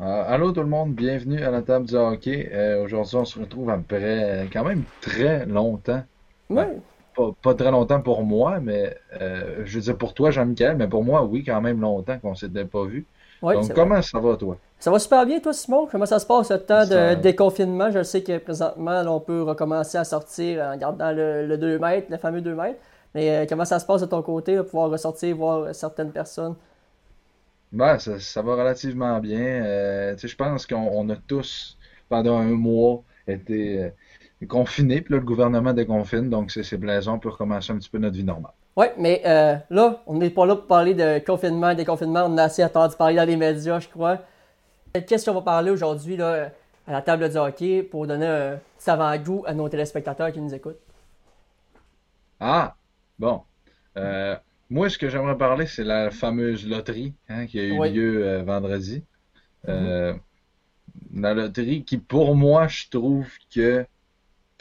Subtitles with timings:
[0.00, 2.50] Euh, allô tout le monde, bienvenue à la table du hockey.
[2.52, 6.02] Euh, aujourd'hui, on se retrouve après euh, quand même très longtemps.
[6.50, 6.56] Oui.
[6.56, 6.80] Ben,
[7.16, 10.86] pas, pas très longtemps pour moi, mais euh, je veux dire pour toi, Jean-Michel, mais
[10.86, 13.06] pour moi, oui, quand même longtemps qu'on s'était pas vu.
[13.42, 13.74] Ouais, Donc, vrai.
[13.74, 14.56] comment ça va, toi?
[14.78, 15.88] Ça va super bien, toi, Simon?
[15.90, 17.90] Comment ça se passe, le temps de déconfinement?
[17.90, 21.78] Je sais que présentement, là, on peut recommencer à sortir en gardant le, le 2
[21.80, 22.78] mètres, le fameux 2 mètres.
[23.14, 26.12] Mais euh, comment ça se passe de ton côté, là, pouvoir ressortir, voir euh, certaines
[26.12, 26.54] personnes?
[27.72, 29.40] Ben, ça, ça va relativement bien.
[29.40, 31.76] Euh, tu sais, je pense qu'on on a tous,
[32.08, 37.14] pendant un mois, été euh, confinés, puis là, le gouvernement déconfine, donc c'est c'est plaisant,
[37.14, 38.52] on peut recommencer un petit peu notre vie normale.
[38.76, 42.24] Ouais, mais euh, là, on n'est pas là pour parler de confinement, déconfinement.
[42.26, 44.18] On a assez entendu parler dans les médias, je crois.
[45.06, 46.52] Qu'est-ce qu'on va parler aujourd'hui, là,
[46.86, 50.54] à la table du hockey, pour donner un petit avant-goût à nos téléspectateurs qui nous
[50.54, 50.78] écoutent?
[52.38, 52.76] Ah,
[53.18, 53.42] bon.
[53.96, 54.36] Euh,
[54.70, 57.90] moi, ce que j'aimerais parler, c'est la fameuse loterie hein, qui a eu Oui.
[57.92, 59.02] lieu euh, vendredi.
[59.68, 60.14] Euh,
[61.14, 63.86] la loterie qui, pour moi, je trouve que...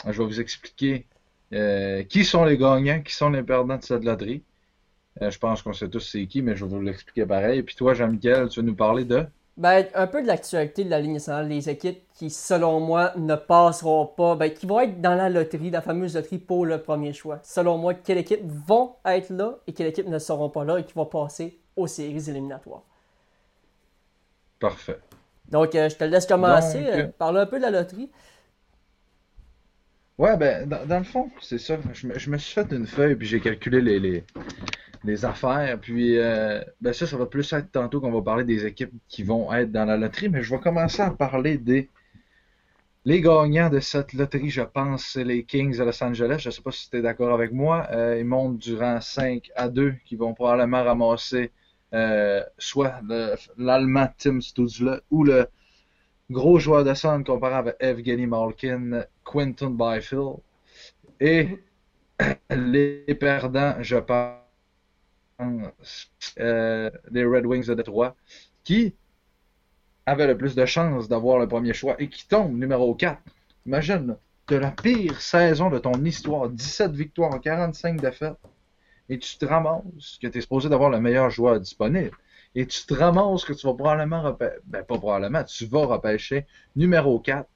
[0.05, 1.07] Je vais vous expliquer
[1.53, 4.43] euh, qui sont les gagnants, qui sont les perdants de cette loterie.
[5.19, 7.59] Je pense qu'on sait tous c'est qui, mais je vais vous l'expliquer pareil.
[7.59, 9.25] Et puis toi, Jean-Michel, tu vas nous parler de...
[9.57, 13.33] Ben, un peu de l'actualité de la Ligue nationale, les équipes qui, selon moi, ne
[13.35, 17.11] passeront pas, ben, qui vont être dans la loterie, la fameuse loterie pour le premier
[17.11, 17.39] choix.
[17.41, 20.83] Selon moi, quelles équipes vont être là et quelles équipes ne seront pas là et
[20.83, 22.83] qui vont passer aux séries éliminatoires.
[24.59, 24.99] Parfait.
[25.49, 28.11] Donc, euh, je te laisse commencer, Donc, euh, parler un peu de la loterie.
[30.19, 31.77] Ouais, ben, dans, dans le fond, c'est ça.
[31.93, 34.23] Je me, je me suis fait une feuille, puis j'ai calculé les, les,
[35.03, 35.79] les affaires.
[35.79, 39.23] Puis, euh, ben ça, ça va plus être tantôt qu'on va parler des équipes qui
[39.23, 41.89] vont être dans la loterie, mais je vais commencer à parler des
[43.05, 44.49] les gagnants de cette loterie.
[44.49, 46.37] Je pense c'est les Kings de Los Angeles.
[46.39, 47.87] Je sais pas si tu es d'accord avec moi.
[47.91, 51.51] Euh, ils montent durant 5 à 2, qui vont probablement ramasser
[51.93, 55.47] euh, soit le- l'Allemand Tim Stutzle ou le
[56.31, 60.37] gros joueur de centre comparé avec Evgeny Malkin, Quinton Byfield.
[61.19, 61.49] Et
[62.51, 64.37] les perdants, je pense,
[65.39, 68.15] euh, les Red Wings de Détroit,
[68.63, 68.95] qui
[70.05, 73.21] avaient le plus de chances d'avoir le premier choix et qui tombent numéro 4.
[73.65, 74.15] Imagine,
[74.47, 78.37] de la pire saison de ton histoire, 17 victoires, 45 défaites,
[79.09, 82.17] et tu te ramasses que tu es supposé d'avoir le meilleur joueur disponible.
[82.55, 86.47] Et tu te ramasses que tu vas probablement repêcher, ben pas probablement, tu vas repêcher
[86.75, 87.47] numéro 4,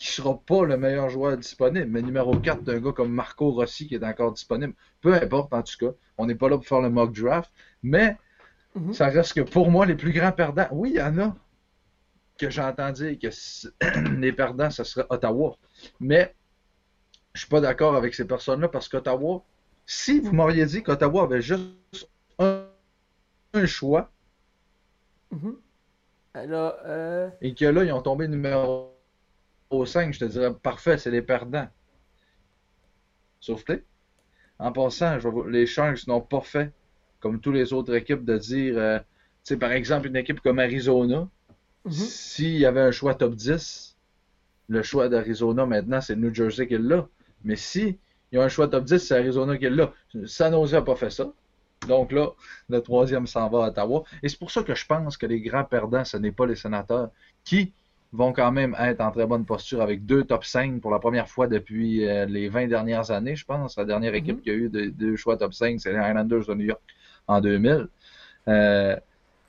[0.00, 3.86] qui sera pas le meilleur joueur disponible, mais numéro 4 d'un gars comme Marco Rossi
[3.86, 4.72] qui est encore disponible.
[5.02, 7.52] Peu importe en tout cas, on n'est pas là pour faire le mock draft,
[7.82, 8.16] mais
[8.74, 8.94] Mhm.
[8.94, 11.36] ça reste que pour moi, les plus grands perdants, oui, il y en a
[12.38, 13.28] que j'ai entendu que
[14.18, 15.54] les perdants, ce serait Ottawa.
[16.00, 16.34] Mais
[17.34, 19.42] je suis pas d'accord avec ces personnes-là parce qu'Ottawa,
[19.84, 22.64] si vous m'auriez dit qu'Ottawa avait juste un,
[23.52, 24.10] un choix
[25.30, 25.56] Mhm.
[26.34, 28.89] Alors, euh, et que là, ils ont tombé numéro
[29.70, 31.68] 5, je te dirais parfait, c'est les perdants.
[33.40, 33.82] Sauf que,
[34.58, 36.72] en passant, je vais vous- les Sharks n'ont pas fait,
[37.20, 39.04] comme toutes les autres équipes, de dire, euh, tu
[39.44, 41.28] sais, par exemple, une équipe comme Arizona,
[41.84, 41.92] mhm.
[41.92, 43.96] s'il y avait un choix top 10,
[44.68, 47.08] le choix d'Arizona maintenant, c'est New Jersey qui l'a.
[47.44, 47.98] Mais si
[48.32, 49.92] il y a un choix top 10, c'est Arizona qui l'a.
[50.26, 51.32] San Jose n'a pas fait ça.
[51.88, 52.32] Donc là,
[52.68, 54.04] le troisième s'en va à Ottawa.
[54.22, 56.54] Et c'est pour ça que je pense que les grands perdants, ce n'est pas les
[56.54, 57.10] sénateurs,
[57.44, 57.72] qui
[58.12, 61.28] vont quand même être en très bonne posture avec deux top 5 pour la première
[61.28, 63.76] fois depuis euh, les 20 dernières années, je pense.
[63.76, 64.42] La dernière équipe Mhm.
[64.42, 66.82] qui a eu de- deux choix top 5, c'est les Highlanders de New York
[67.28, 67.88] en 2000.
[68.48, 68.96] Euh,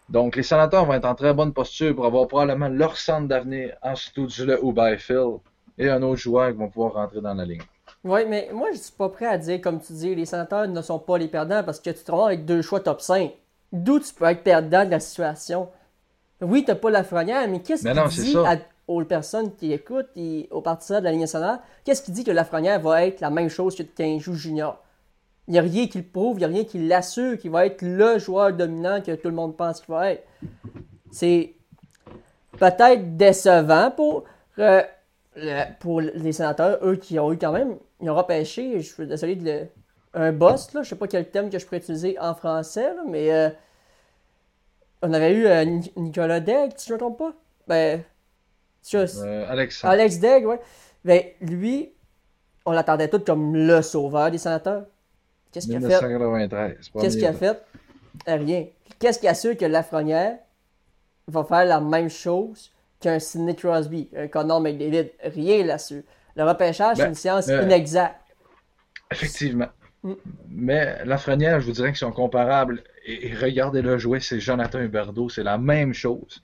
[0.09, 3.75] donc, les sénateurs vont être en très bonne posture pour avoir probablement leur centre d'avenir
[3.81, 5.39] en Stutzle ou Byfield
[5.77, 7.63] et un autre joueur qui vont pouvoir rentrer dans la ligne.
[8.03, 10.81] Oui, mais moi, je suis pas prêt à dire, comme tu dis, les sénateurs ne
[10.81, 13.31] sont pas les perdants parce que tu te avec deux choix top 5.
[13.71, 15.69] D'où tu peux être perdant de la situation?
[16.41, 18.57] Oui, t'as pas la Lafrenière, mais qu'est-ce Mais qui non, c'est dit à-
[18.87, 22.31] aux personnes qui écoutent et aux partisans de la Ligue nationale, qu'est-ce qui dit que
[22.31, 24.77] Lafrenière va être la même chose que qu'un joue junior?
[25.47, 27.65] Il n'y a rien qui le prouve, il n'y a rien qui l'assure qu'il va
[27.65, 30.23] être le joueur dominant que tout le monde pense qu'il va être.
[31.11, 31.53] C'est
[32.57, 34.23] peut-être décevant pour,
[34.59, 34.81] euh,
[35.79, 39.35] pour les sénateurs, eux qui ont eu quand même, ils ont repêché, je suis désolé
[39.35, 39.67] de le,
[40.13, 43.03] un boss, là, je sais pas quel thème que je pourrais utiliser en français, là,
[43.07, 43.49] mais euh,
[45.01, 47.33] on avait eu euh, Nic- Nicolas Degg, si je ne me trompe pas?
[47.67, 48.03] Ben,
[48.87, 49.93] tu vois, Euh, Alexandre.
[49.93, 50.59] Alex Degg, ouais.
[51.05, 51.93] Ben, lui,
[52.65, 54.85] on l'attendait tout comme le sauveur des sénateurs.
[55.51, 55.85] Qu'est-ce qu'il a fait?
[55.87, 56.91] 1993.
[56.99, 57.61] Qu'est-ce qu'il a fait?
[58.27, 58.65] Euh, Rien.
[58.99, 60.37] Qu'est-ce qui assure que Lafrenière
[61.27, 65.09] va faire la même chose qu'un Sidney Crosby, un Connor McDavid?
[65.23, 66.05] Rien là-dessus.
[66.35, 68.21] Le repêchage, c'est Ben, une science euh, inexacte.
[69.11, 69.67] Effectivement.
[70.03, 70.13] Mm.
[70.49, 75.43] Mais Lafrenière, je vous dirais qu'ils sont comparables et, regardez-le jouer, c'est Jonathan Huberdeau, c'est
[75.43, 76.43] la même chose.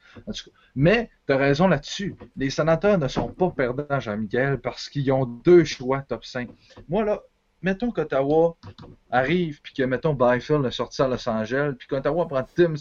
[0.76, 2.16] mais tu as raison là-dessus.
[2.36, 6.50] Les sénateurs ne sont pas perdants, Jean-Michel, parce qu'ils ont deux choix top 5.
[6.90, 7.22] Moi, là,
[7.62, 8.58] mettons qu'Ottawa
[9.12, 12.74] arrive, puis que, mettons, Byfield est sorti à Los Angeles, puis qu'Ottawa prend Tim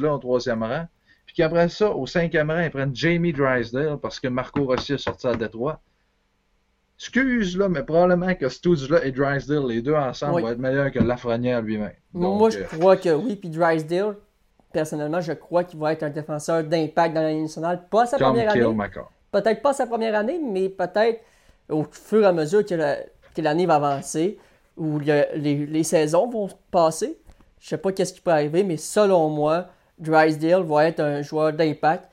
[0.00, 0.86] là au troisième rang,
[1.26, 4.98] puis qu'après ça, au cinquième rang, ils prennent Jamie Drysdale parce que Marco Rossi est
[4.98, 5.80] sorti à Détroit.
[7.02, 11.00] Excuse, là, mais probablement que Stooges-là et Drysdale, les deux ensemble, vont être meilleurs que
[11.00, 11.90] Lafrenière lui-même.
[12.12, 14.14] Moi, je euh, crois que oui, puis Drysdale,
[14.72, 17.82] personnellement, je crois qu'il va être un défenseur d'impact dans la Ligue nationale.
[17.90, 18.88] Pas sa première année.
[19.32, 21.20] Peut-être pas sa première année, mais peut-être
[21.68, 24.38] au fur et à mesure que l'année va avancer,
[24.76, 27.18] ou les, saisons vont passer.
[27.58, 29.66] Je sais pas qu'est-ce qui peut arriver, mais selon moi,
[29.98, 32.08] Drysdale va être un joueur d'impact.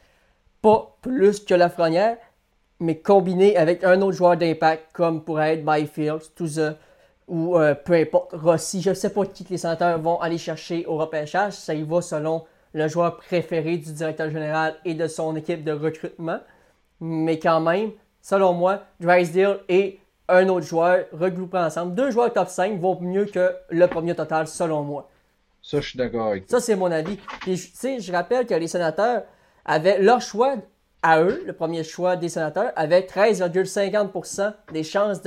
[0.64, 2.18] Pas plus que Lafrenière,
[2.80, 6.76] mais combiné avec un autre joueur d'impact, comme pourrait être Byfield, Touza,
[7.28, 8.82] ou euh, peu importe, Rossi.
[8.82, 11.54] Je ne sais pas qui les sénateurs vont aller chercher au repêchage.
[11.54, 15.72] Ça y va selon le joueur préféré du directeur général et de son équipe de
[15.72, 16.40] recrutement.
[17.00, 17.92] Mais quand même,
[18.22, 23.26] selon moi, Drysdale et un autre joueur regroupés ensemble, deux joueurs top 5 vont mieux
[23.26, 25.10] que le premier total, selon moi.
[25.62, 26.60] Ça, je suis d'accord avec toi.
[26.60, 27.18] Ça, c'est mon avis.
[27.42, 29.24] Puis, tu sais, je rappelle que les sénateurs
[29.66, 30.56] avaient leur choix
[31.02, 35.22] à eux, le premier choix des sénateurs, avait 13,50% des chances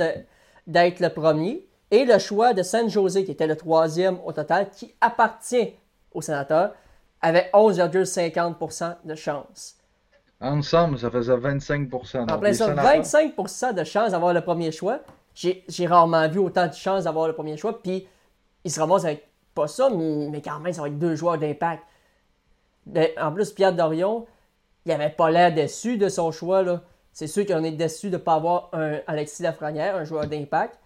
[0.67, 1.67] d'être le premier.
[1.91, 5.73] Et le choix de San Jose, qui était le troisième au total, qui appartient
[6.13, 6.73] aux sénateurs,
[7.21, 9.77] avait 11,50% de chances.
[10.41, 12.31] Ensemble, ça faisait 25%.
[12.31, 14.99] En plein ça, 25% de chances d'avoir le premier choix.
[15.33, 17.81] J'ai rarement vu autant de chances d'avoir le premier choix.
[17.81, 18.07] Puis,
[18.63, 21.83] ils se ramassent avec pas ça, mais quand même, ça va être deux joueurs d'impact.
[23.19, 24.25] En plus, Pierre Dorion,
[24.85, 26.63] il avait pas l'air déçu de son choix.
[26.63, 26.81] Là.
[27.11, 30.79] C'est sûr qu'on est déçu de ne pas avoir un Alexis Lafrenière, un joueur d'impact.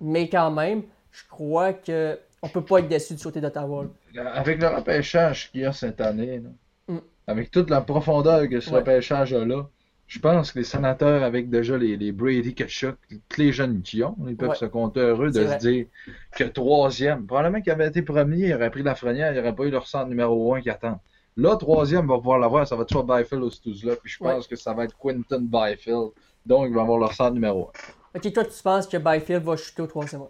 [0.00, 0.82] Mais quand même,
[1.12, 3.86] je crois qu'on ne peut pas être déçu du côté d'Ottawa.
[4.34, 6.42] Avec le repêchage qu'il y a cette année,
[6.88, 6.98] mm.
[7.26, 9.68] avec toute la profondeur que ce repêchage a là,
[10.10, 12.96] je pense que les sénateurs, avec déjà les, les Brady Kachuk,
[13.28, 15.86] tous les jeunes qui ont, ils peuvent se compter heureux de se dire
[16.32, 19.66] que troisième, probablement qu'il avait été premier, il aurait pris la frenière, il n'aurait pas
[19.66, 21.00] eu leur centre numéro un qui attend.
[21.36, 24.46] Là, troisième va pouvoir l'avoir, ça va être soit Byfield ou Stools-là, puis je pense
[24.46, 26.10] que ça va être Quinton Byfield.
[26.44, 27.70] Donc, ils vont avoir leur centre numéro
[28.14, 28.18] 1.
[28.18, 30.22] Ok, toi, tu penses que Byfield va chuter au troisième?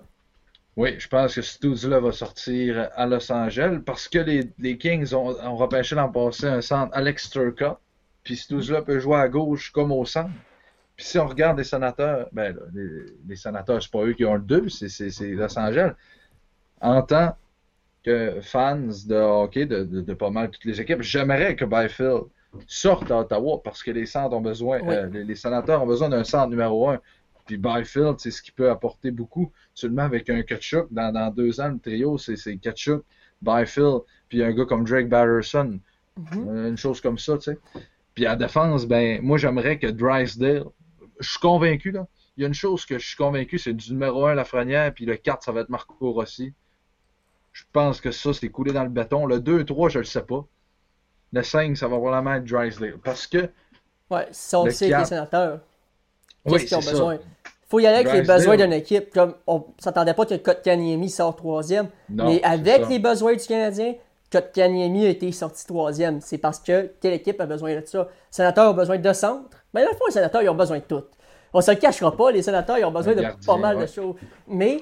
[0.76, 5.12] Oui, je pense que Stools-là va sortir à Los Angeles parce que les, les Kings
[5.14, 7.78] ont, ont repêché l'an passé un centre Alex Turcotte,
[8.22, 10.30] puis Stools-là peut jouer à gauche comme au centre.
[10.96, 14.24] Puis si on regarde les sénateurs, ben là, les, les sénateurs, c'est pas eux qui
[14.24, 15.92] ont le 2, c'est Los Angeles.
[16.80, 17.34] En temps,
[18.02, 22.24] que fans de hockey de, pas mal toutes les équipes, j'aimerais que Byfield
[22.66, 26.24] sorte à Ottawa parce que les centres ont besoin, euh, les, sénateurs ont besoin d'un
[26.24, 27.00] centre numéro un.
[27.46, 29.52] Puis Byfield, c'est ce qui peut apporter beaucoup.
[29.74, 33.04] Seulement avec un Ketchup, dans, dans deux ans, le trio, c'est Ketchup,
[33.42, 35.80] Byfield, puis un gars comme Drake Batterson.
[36.18, 36.48] Mm-hmm.
[36.48, 37.58] Euh, une chose comme ça, tu sais.
[38.14, 40.64] Puis à défense, ben, moi, j'aimerais que Drysdale,
[41.20, 42.06] je suis convaincu, là.
[42.36, 45.04] Il y a une chose que je suis convaincu, c'est du numéro 1 Lafrenière, puis
[45.04, 46.54] le 4, ça va être Marco Rossi.
[47.60, 49.26] Je pense que ça, c'est coulé dans le béton.
[49.26, 50.44] Le 2 3, je le sais pas.
[51.32, 52.96] Le 5, ça va probablement être Drysdale.
[53.04, 53.50] Parce que.
[54.10, 55.60] Ouais, si on sait les sénateurs,
[56.48, 57.14] qu'est-ce qu'ils ont besoin?
[57.14, 57.20] Il
[57.68, 59.12] faut y aller avec les besoins d'une équipe.
[59.12, 61.88] Comme on s'attendait pas que Kotkaniemi sorte troisième.
[62.08, 63.94] mais avec les besoins du Canadien,
[64.32, 66.20] Kotkaniemi a été sorti troisième.
[66.22, 67.98] C'est parce que telle équipe a besoin de ça.
[67.98, 69.50] Les sénateurs ont besoin de centres.
[69.74, 71.04] Mais dans le fond, les sénateurs, ils ont besoin de tout.
[71.52, 74.14] On se le cachera pas, les sénateurs, ils ont besoin de pas mal de choses.
[74.48, 74.80] Mais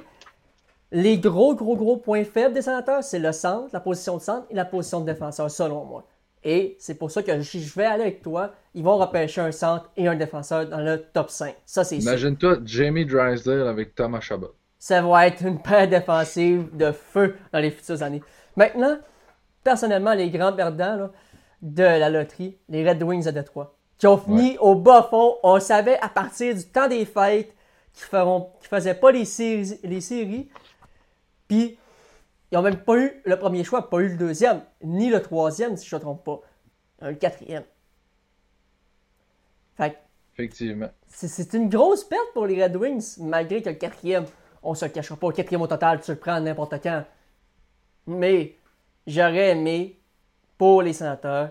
[0.90, 4.46] les gros, gros, gros points faibles des sénateurs, c'est le centre, la position de centre
[4.50, 6.04] et la position de défenseur, selon moi.
[6.44, 8.52] Et c'est pour ça que je vais aller avec toi.
[8.74, 11.54] Ils vont repêcher un centre et un défenseur dans le top 5.
[11.66, 14.54] Ça, c'est Imagine-toi Jamie Drysdale avec Thomas Chabot.
[14.78, 18.22] Ça va être une paire défensive de feu dans les futures années.
[18.56, 18.96] Maintenant,
[19.64, 21.10] personnellement, les grands perdants
[21.60, 25.34] de la loterie, les Red Wings de Detroit, qui ont fini au bas fond.
[25.42, 27.52] On savait à partir du temps des fêtes
[27.92, 29.24] qu'ils ne faisaient pas les
[29.82, 30.48] les séries
[31.48, 31.78] puis,
[32.50, 35.76] ils n'ont même pas eu le premier choix, pas eu le deuxième, ni le troisième,
[35.76, 36.40] si je ne me trompe pas.
[37.00, 37.64] Un quatrième.
[39.76, 39.98] Fait
[40.34, 40.88] Effectivement.
[41.08, 44.24] C'est une grosse perte pour les Red Wings, malgré que le quatrième,
[44.62, 45.28] on se le cachera pas.
[45.28, 47.04] Le quatrième au total, tu le prends n'importe quand.
[48.06, 48.56] Mais
[49.06, 49.98] j'aurais aimé,
[50.56, 51.50] pour les sénateurs,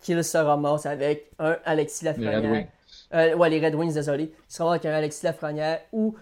[0.00, 2.40] qu'ils se ramassent avec un Alexis Lafrenière.
[2.40, 2.66] Les Red Wings.
[3.14, 4.24] Euh, ouais, les Red Wings, désolé.
[4.24, 6.14] Ils se ramassent avec un Alexis Lafrenière ou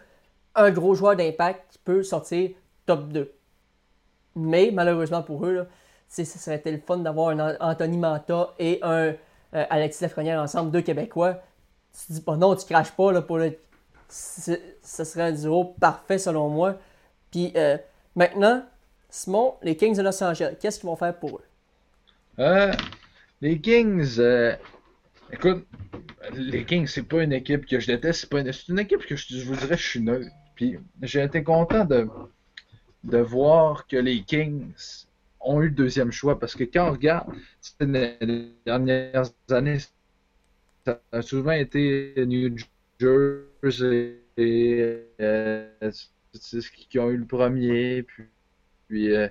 [0.55, 2.51] un gros joueur d'impact qui peut sortir
[2.89, 3.31] top 2.
[4.37, 5.67] Mais malheureusement pour eux, là,
[6.09, 9.15] ce serait été le fun d'avoir un Anthony Manta et un
[9.55, 11.43] euh, Alexis Lafrenière ensemble, deux Québécois.
[11.93, 13.59] Tu dis pas non, tu craches pas là, pour le.
[14.09, 16.79] Ce serait un duo parfait selon moi.
[17.31, 17.77] Puis euh,
[18.17, 18.65] maintenant,
[19.11, 21.45] Simon, les Kings de Los Angeles, qu'est-ce qu'ils vont faire pour eux?
[22.39, 22.73] Euh,
[23.43, 24.19] les Kings,
[25.31, 25.67] écoute,
[26.33, 29.27] les Kings, c'est pas une équipe que je déteste, c'est une, une équipe que je,
[29.29, 30.31] je vous dirais, je suis neutre.
[30.55, 32.09] Puis j'ai été content de,
[33.05, 35.07] de voir que les Kings
[35.41, 37.33] ont eu le deuxième choix parce que quand on regarde
[37.81, 39.79] les dernières années,
[40.85, 42.57] ça a souvent été New
[42.99, 45.91] Jersey euh,
[46.89, 48.25] qui ont eu le premier, puis,
[48.89, 49.29] puis euh,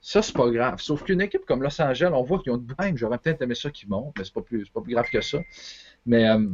[0.00, 0.80] ça, c'est pas grave.
[0.80, 2.96] Sauf qu'une équipe comme Los Angeles, on voit qu'ils ont de même.
[2.96, 5.38] J'aurais peut-être aimé ça qu'ils montent, mais c'est pas plus, pas plus grave que ça.
[6.06, 6.48] Mais euh,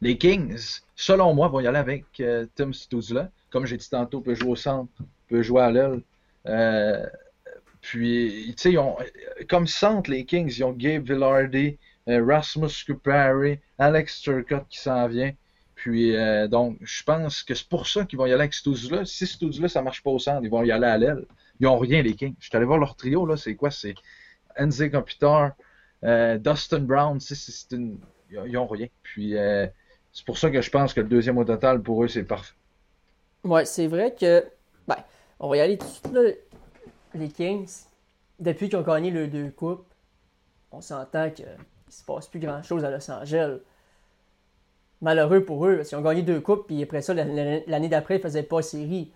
[0.00, 3.30] les Kings, selon moi, vont y aller avec euh, Tim Stuzla.
[3.50, 4.90] Comme j'ai dit tantôt, peut jouer au centre,
[5.40, 6.02] jouer à l'aile.
[6.46, 7.06] Euh,
[7.80, 8.76] puis, tu sais,
[9.48, 15.32] comme centre, les Kings, ils ont Gabe Villardy, Rasmus Kupari, Alex Turcotte qui s'en vient.
[15.74, 16.14] Puis,
[16.48, 19.04] donc, je pense que c'est pour ça qu'ils vont y aller avec Stuzla.
[19.04, 21.24] Si Stuzla, ça marche pas au centre, ils vont y aller à l'aile.
[21.58, 22.34] Ils ont rien, les Kings.
[22.40, 23.36] Je suis allé voir leur trio, là.
[23.36, 23.70] C'est quoi?
[23.70, 23.94] C'est
[24.58, 25.48] Enze Computer,
[26.04, 27.20] euh, Dustin Brown.
[27.20, 27.98] C'est, une...
[28.30, 28.88] Ils ont rien.
[29.02, 29.66] Puis euh,
[30.12, 32.54] c'est pour ça que je pense que le deuxième au total, pour eux, c'est parfait.
[33.44, 34.44] Ouais, c'est vrai que.
[34.86, 34.96] Ben,
[35.42, 36.22] on va y aller tout de suite, là.
[37.14, 37.68] Les Kings,
[38.40, 39.84] depuis qu'ils ont gagné le deux coupes,
[40.70, 43.58] on s'entend qu'il ne se passe plus grand-chose à Los Angeles.
[45.02, 48.18] Malheureux pour eux, parce qu'ils ont gagné deux coupes, puis après ça, l'année d'après, ils
[48.18, 49.12] ne faisaient pas série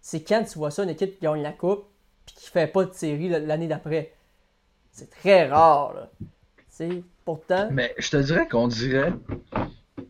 [0.00, 1.84] c'est quand tu vois ça, une équipe qui gagne la coupe
[2.24, 4.14] puis qui fait pas de série l'année d'après?
[4.90, 6.10] C'est très rare, là.
[6.68, 7.68] sais, pourtant.
[7.70, 9.12] Mais je te dirais qu'on dirait.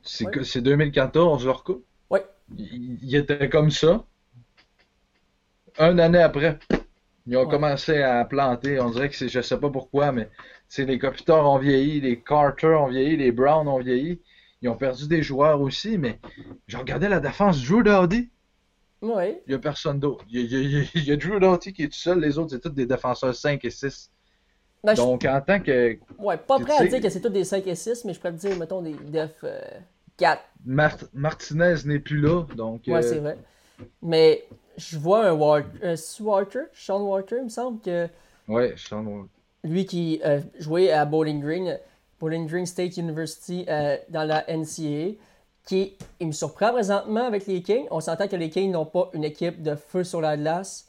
[0.02, 1.84] C'est que c'est 2014 leur coupe.
[2.10, 2.20] Oui.
[2.56, 4.04] Il, était comme ça.
[5.78, 6.58] Un année après,
[7.26, 8.80] ils ont commencé à planter.
[8.80, 10.28] On dirait que c'est, je sais pas pourquoi, mais
[10.68, 14.20] c'est les Copitors ont vieilli, les Carter ont vieilli, les Brown ont vieilli.
[14.61, 16.18] Ils ont perdu des joueurs aussi, mais
[16.66, 18.28] je regardais la défense Drew Dowdy.
[19.02, 20.25] Il n'y a personne d'autre.
[20.28, 20.40] Il
[21.06, 23.64] y, a, Drew Doughty qui est tout seul, les autres, c'est tous des défenseurs 5
[23.64, 24.11] et 6.
[24.82, 25.97] Ben, Donc, en tant que.
[26.18, 28.32] Ouais, pas prêt à dire que c'est tous des 5 et 6, mais je pourrais
[28.32, 29.44] te dire, mettons, des def
[30.16, 30.42] 4.
[30.66, 32.82] Euh, Martinez n'est plus là, donc.
[32.88, 33.38] Ouais, c'est euh, vrai.
[34.02, 34.44] Mais
[34.78, 35.94] je vois un Walker.
[36.20, 38.08] Walker, Sean Walker, il me semble que.
[38.49, 39.30] Ouais, Sean Walker.
[39.64, 41.78] Lui qui euh, jouait à Bowling Green,
[42.18, 43.66] Bowling Green State University
[44.08, 45.18] dans la NCAA
[45.68, 47.87] qui il me surprend présentement avec les Kings.
[47.90, 50.88] On s'entend que les Kings n'ont pas une équipe de feu sur la glace.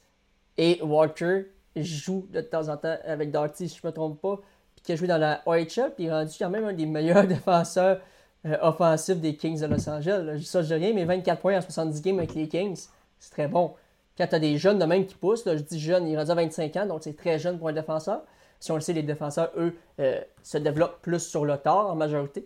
[0.58, 4.38] Et Walker joue de temps en temps avec Darty, si je ne me trompe pas,
[4.76, 6.86] puis qui a joué dans la OHL, puis il est rendu quand même un des
[6.86, 8.00] meilleurs défenseurs
[8.46, 10.42] euh, offensifs des Kings de Los Angeles.
[10.46, 12.80] Ça, je dis rien, mais 24 points en 70 games avec les Kings,
[13.20, 13.76] c'est très bon.
[14.18, 16.36] Quand tu as des jeunes de même qui poussent, je dis jeune, il rendu à
[16.36, 18.24] 25 ans, donc c'est très jeune pour un défenseur.
[18.60, 21.96] Si on le sait, les défenseurs, eux, euh, se développent plus sur le tard en
[21.96, 22.46] majorité.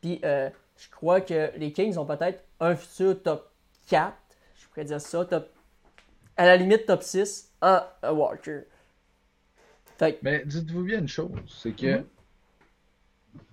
[0.00, 3.50] Puis, euh, je crois que les Kings ont peut-être un futur top
[3.88, 4.14] 4,
[4.54, 5.48] je pourrais dire ça, top,
[6.36, 7.80] à la limite top 6 en
[8.12, 8.60] Walker.
[10.22, 12.04] Mais dites-vous bien une chose, c'est que mhm.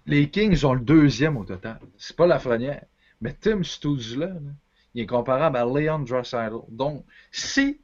[0.06, 1.80] les Kings ont le deuxième au total.
[1.98, 2.84] C'est pas la frenière.
[3.20, 4.34] Mais Tim Stoodzla,
[4.98, 6.56] il est comparable à Leon Draisaitl.
[6.70, 7.80] Donc, si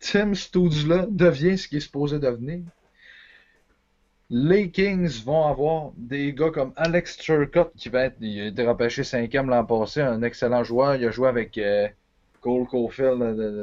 [0.00, 2.60] Tim Stoodzla devient ce qu'il est supposé devenir,
[4.28, 8.66] les Kings vont avoir des gars comme Alex Turcotte qui va être, il a été
[8.66, 10.96] repêché cinquième l'an passé, un excellent joueur.
[10.96, 11.88] Il a joué avec euh,
[12.42, 13.18] Cole Caulfield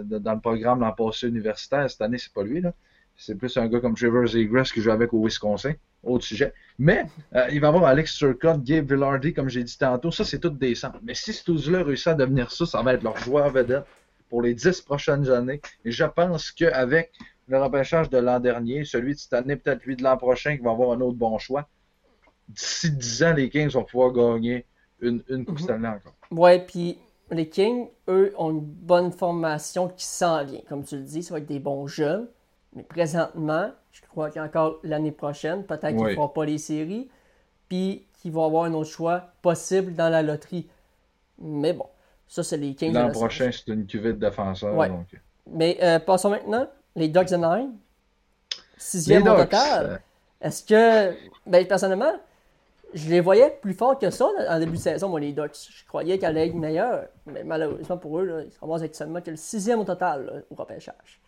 [0.09, 1.87] dans le programme l'an passé universitaire.
[1.87, 2.61] Cette année, c'est pas lui.
[2.61, 2.73] là.
[3.15, 5.73] C'est plus un gars comme Trevor Zegras qui joue avec au Wisconsin.
[6.05, 6.53] Autre sujet.
[6.77, 10.11] Mais euh, il va avoir Alex Turcotte, Gabe Villardy, comme j'ai dit tantôt.
[10.11, 10.91] Ça, c'est tout décent.
[11.03, 11.31] Mais si
[11.69, 13.85] là réussit à devenir ça, ça va être leur joueur vedette
[14.29, 15.61] pour les dix prochaines années.
[15.83, 17.11] Et je pense qu'avec
[17.47, 20.63] le repêchage de l'an dernier, celui de cette année, peut-être lui de l'an prochain qui
[20.63, 21.67] va avoir un autre bon choix.
[22.47, 24.65] D'ici 10 ans, les Kings vont pouvoir gagner
[24.99, 25.85] une, une Coupe mhm.
[25.85, 26.13] encore.
[26.31, 26.97] Ouais, puis
[27.31, 30.61] les Kings, eux, ont une bonne formation qui s'en vient.
[30.69, 32.27] Comme tu le dis, ça va être des bons jeunes.
[32.75, 37.09] Mais présentement, je crois qu'encore l'année prochaine, peut-être qu'ils ne feront pas les séries,
[37.69, 40.67] puis qu'ils vont avoir un autre choix possible dans la loterie.
[41.39, 41.87] Mais bon,
[42.27, 42.93] ça, c'est les Kings.
[42.93, 44.75] L'an prochain, c'est une cuvée de défenseurs.
[45.47, 47.73] Mais euh, passons maintenant les Ducks de Nine.
[48.77, 50.01] Sixième au total.
[50.41, 51.15] Est-ce que,
[51.45, 52.13] ben, personnellement,
[52.93, 55.55] je les voyais plus forts que ça en début de saison, moi, les Ducks.
[55.69, 59.21] Je croyais qu'elle allait être meilleure, mais malheureusement pour eux, là, ils se ramassent actuellement
[59.21, 61.21] que le sixième au total au repêchage.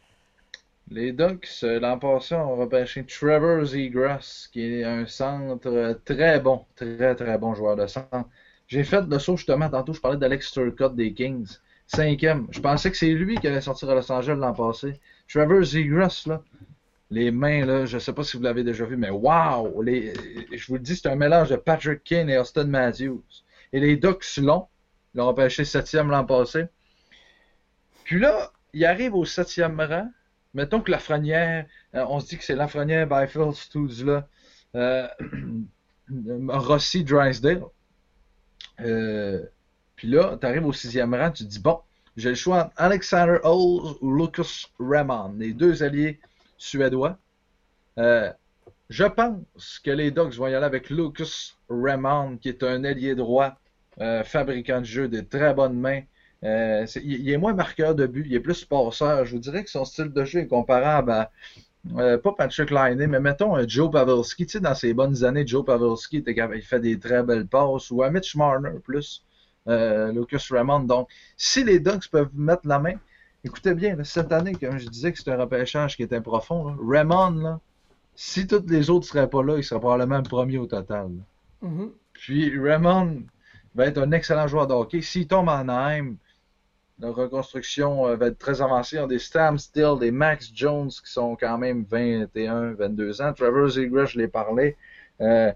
[0.90, 6.66] Les Ducks, euh, l'an passé, ont repêché Trevor Zegras, qui est un centre très bon,
[6.76, 8.30] très très bon joueur de centre.
[8.68, 11.58] J'ai fait de saut justement, tantôt je parlais d'Alex Turcotte des Kings.
[11.88, 12.48] Cinquième.
[12.52, 15.00] Je pensais que c'est lui qui allait sortir à Los Angeles l'an passé.
[15.28, 16.42] Trevor Zegras, là,
[17.10, 19.82] les mains, là, je sais pas si vous l'avez déjà vu, mais wow!
[19.82, 20.14] Les,
[20.52, 23.24] je vous le dis, c'est un mélange de Patrick Kane et Austin Matthews.
[23.74, 24.68] Et les Ducks l'ont.
[25.14, 26.66] Ils l'ont repêché septième l'an passé.
[28.04, 30.10] Puis là, il arrive au septième rang.
[30.58, 34.28] Mettons que Lafrenière, euh, on se dit que c'est Lafrenière, Byfield, Studs là.
[34.74, 35.08] Euh,
[36.50, 37.62] Rossi, Drysdale.
[38.80, 39.46] Euh,
[39.96, 41.80] puis là, tu arrives au sixième rang, tu te dis, bon,
[42.16, 46.20] j'ai le choix entre Alexander Oles ou Lucas Raymond, les deux alliés
[46.58, 47.20] suédois.
[47.96, 53.14] Je pense que les Dogs vont y aller avec Lucas Raymond, qui est un allié
[53.14, 53.60] droit,
[54.26, 56.02] fabricant de jeu, de très bonnes mains.
[56.48, 59.26] Euh, il, est moins marqueur de but, il est plus passeur.
[59.26, 61.30] Je vous dirais que son style de jeu est comparable à,
[62.18, 64.46] pas Patrick Liney, mais mettons un Joe Pavelski.
[64.46, 68.02] Tu sais, dans ses bonnes années, Joe Pavelski il fait des très belles passes, ou
[68.02, 69.24] à Mitch Marner plus.
[69.68, 70.82] Euh, Lucas Raymond.
[70.82, 72.96] Donc, si les Ducks peuvent mettre la main,
[73.44, 77.60] écoutez bien, cette année, comme je disais que c'était un repêchage qui était profond, Raymond,
[78.16, 81.10] si tous les autres ne seraient pas là, il serait probablement le premier au total.
[81.64, 81.90] Mm-hmm.
[82.14, 83.24] Puis Raymond
[83.76, 85.02] va être un excellent joueur de hockey.
[85.02, 86.16] S'il tombe en Anaheim,
[87.00, 89.00] la reconstruction euh, va être très avancée.
[89.00, 93.34] On a des Stam Still, des Max Jones qui sont quand même 21, 22 ans.
[93.34, 94.76] Trevor Ziegler, je l'ai parlé.
[95.22, 95.52] Euh,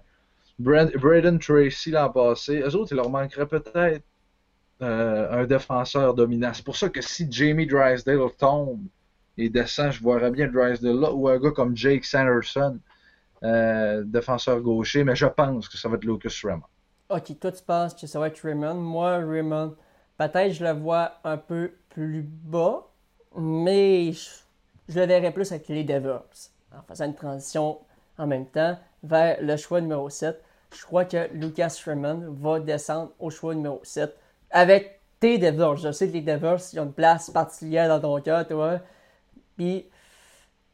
[0.58, 4.04] Braden Tracy l'an passé, eux autres, il leur manquerait peut-être
[4.82, 6.52] euh, un défenseur dominant.
[6.54, 8.80] C'est pour ça que si Jamie Drysdale tombe
[9.36, 12.78] et descend, je verrais bien Drysdale là, ou un gars comme Jake Sanderson,
[14.04, 16.62] défenseur gaucher, mais je pense que ça va être Lucas Raymond.
[17.08, 18.74] Ok, toi tu penses que ça va être Raymond.
[18.74, 19.74] Moi, Raymond,
[20.18, 22.86] peut-être je le vois un peu plus bas,
[23.36, 27.78] mais je, le verrais plus avec les Devils en faisant une transition
[28.18, 30.42] en même temps vers le choix numéro 7.
[30.74, 34.16] Je crois que Lucas Freeman va descendre au choix numéro 7
[34.50, 35.82] avec tes Devils.
[35.82, 38.80] Je sais que les Devils, ils ont une place particulière dans ton cœur, toi.
[39.56, 39.86] Puis,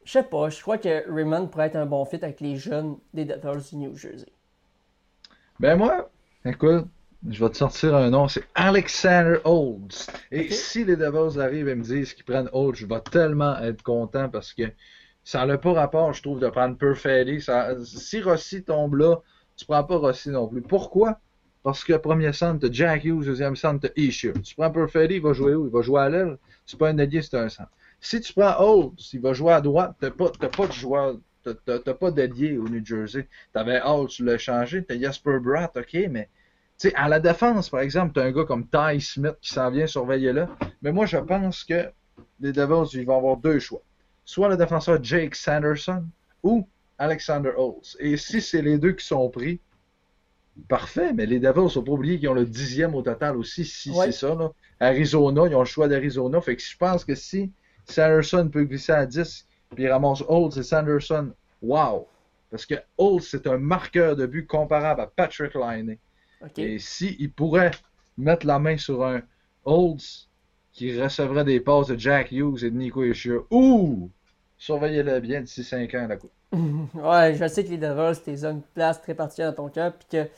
[0.05, 2.97] je sais pas, je crois que Raymond pourrait être un bon fit avec les jeunes
[3.13, 4.31] des Devils du New Jersey.
[5.59, 6.09] Ben moi,
[6.45, 6.87] écoute,
[7.27, 10.07] je vais te sortir un nom, c'est Alexander Olds.
[10.31, 13.83] Et si les Devils arrivent et me disent qu'ils prennent Olds, je vais tellement être
[13.83, 14.63] content parce que
[15.23, 17.45] ça n'a pas rapport, je trouve, de prendre Perfetti.
[17.83, 19.17] si Rossi tombe là,
[19.57, 20.61] tu prends pas Rossi non plus.
[20.61, 21.19] Pourquoi?
[21.61, 24.33] Parce que premier centre, tu Jack Hughes, deuxième centre, tu Isher.
[24.41, 25.67] Tu prends Perfetti, il va jouer où?
[25.67, 26.37] Il va jouer à l'aile.
[26.65, 27.71] C'est pas un allié, c'est un centre.
[27.99, 31.93] Si tu prends Olds, il va jouer à droite, tu pas, pas de joueur, t'as
[31.93, 33.27] pas d'allié au New Jersey.
[33.51, 36.29] T'avais Olds, tu l'as changé, t'as Jasper Bratt, ok, mais
[36.87, 39.69] sais, à la défense, par exemple, tu as un gars comme Ty Smith qui s'en
[39.69, 40.49] vient surveiller là.
[40.81, 41.91] Mais moi, je pense que
[42.39, 43.81] les Devils, ils vont avoir deux choix
[44.29, 46.05] soit le défenseur Jake Sanderson
[46.43, 46.67] ou
[46.99, 47.97] Alexander Holtz.
[47.99, 49.59] Et si c'est les deux qui sont pris,
[50.67, 53.91] parfait, mais les Devils, faut pas oublier qu'ils ont le dixième au total aussi, si
[53.91, 54.35] c'est ça.
[54.35, 54.51] Là.
[54.79, 56.39] Arizona, ils ont le choix d'Arizona.
[56.41, 57.51] Fait que je pense que si
[57.85, 61.31] Sanderson peut glisser à 10, puis il ramasse Holtz et Sanderson,
[61.63, 62.07] wow!
[62.51, 65.97] Parce que Holtz, c'est un marqueur de but comparable à Patrick Liney.
[66.57, 67.71] Et s'il il pourrait
[68.17, 69.21] mettre la main sur un
[69.65, 70.29] Holtz
[70.71, 74.09] qui recevrait des passes de Jack Hughes et de Nico Ishier, ouh!
[74.57, 76.31] surveillez-le bien d'ici 5 ans, la coupe.
[76.53, 80.07] ouais, je sais que les Devils, c'était une place très particulière dans ton cœur, puis
[80.11, 80.29] que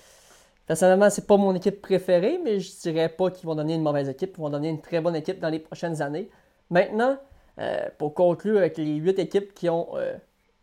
[0.68, 4.10] personnellement, c'est pas mon équipe préférée, mais je dirais pas qu'ils vont donner une mauvaise
[4.10, 6.30] équipe, ils vont donner une très bonne équipe dans les prochaines années.
[6.70, 7.18] Maintenant,
[7.60, 9.90] euh, pour conclure avec les 8 équipes qui ont.
[9.98, 10.16] Euh,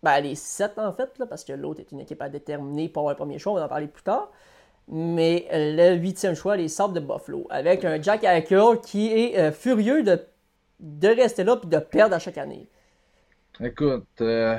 [0.03, 3.01] ben, les 7 en fait, là, parce que l'autre est une équipe à déterminer pour
[3.01, 4.31] avoir le premier choix, on va en parler plus tard.
[4.91, 9.53] Mais le huitième choix, les Sabres de Buffalo, avec un Jack Eichel qui est euh,
[9.53, 10.19] furieux de,
[10.81, 12.67] de rester là et de perdre à chaque année.
[13.61, 14.57] Écoute, euh,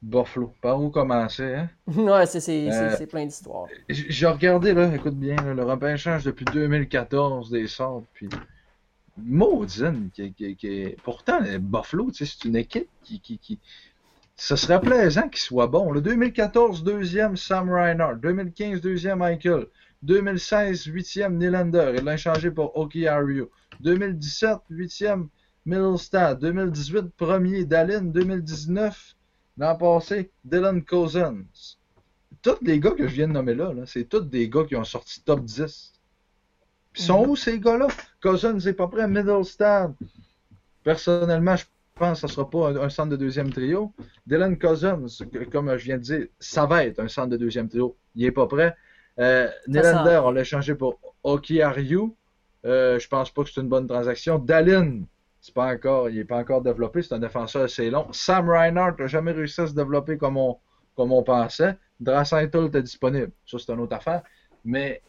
[0.00, 1.68] Buffalo, par où commencer, hein?
[1.86, 3.66] ouais, c'est euh, plein d'histoires.
[3.90, 8.28] J'ai regardé, là, écoute bien, le repêchage depuis 2014 des sorts, puis
[9.18, 13.58] maudine, qui, qui, pourtant, Buffalo, tu sais, c'est une équipe qui, qui, qui...
[14.40, 15.90] Ce serait plaisant qu'il soit bon.
[15.90, 18.20] Le 2014, deuxième, Sam Reinhardt.
[18.20, 19.66] 2015, deuxième, Michael.
[20.02, 21.96] 2016, huitième, Nylander.
[21.98, 23.50] Il l'a changé pour Oki Ario.
[23.80, 25.28] 2017, huitième,
[25.66, 27.64] Middlestad, 2018, premier.
[27.64, 29.16] Dallin, 2019,
[29.58, 31.42] l'an passé, Dylan Cousins.
[32.40, 34.84] Tous les gars que je viens de nommer là, c'est tous des gars qui ont
[34.84, 35.92] sorti top 10.
[36.96, 37.30] Ils sont mhm.
[37.30, 37.88] où ces gars-là?
[38.22, 39.94] Cousins n'est pas prêt, Middlestad.
[40.84, 41.64] Personnellement, je
[41.98, 43.92] pense que ce ne sera pas un, centre de deuxième trio.
[44.26, 45.06] Dylan Cousins,
[45.52, 47.96] comme je viens de dire, ça va être un centre de deuxième trio.
[48.14, 48.74] Il n'est pas prêt.
[49.18, 52.14] Euh, Nylander, on l'a changé pour Oki Ariu.
[52.64, 54.38] Euh, je pense pas que c'est une bonne transaction.
[54.38, 55.02] Dallin,
[55.40, 58.06] c'est pas encore, il n'est pas encore développé, c'est un défenseur assez long.
[58.12, 60.58] Sam Reinhardt n'a jamais réussi à se développer comme on,
[60.96, 61.76] comme on pensait.
[62.00, 63.32] Drassaitl était disponible.
[63.46, 64.22] Ça, c'est une autre affaire.
[64.64, 65.02] Mais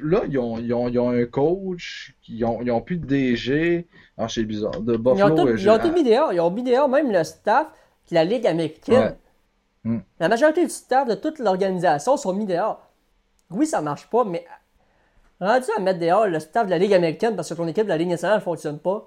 [0.00, 3.06] là, ils ont, ils ont, ils ont un coach, ils ont, ils ont plus de
[3.06, 3.86] DG.
[4.16, 4.80] Ah, c'est bizarre.
[4.80, 6.32] De Buffalo, ils ont tout, ils ont tout mis dehors.
[6.32, 7.68] Ils ont mis dehors même le staff
[8.10, 9.16] de la Ligue américaine.
[9.84, 9.98] Hmm.
[10.18, 12.90] La majorité du staff de toute l'organisation sont mis dehors.
[13.50, 14.46] Oui, ça marche pas, mais
[15.40, 17.90] rendu à mettre dehors le staff de la Ligue américaine parce que ton équipe de
[17.90, 19.06] la Ligue nationale ne fonctionne pas,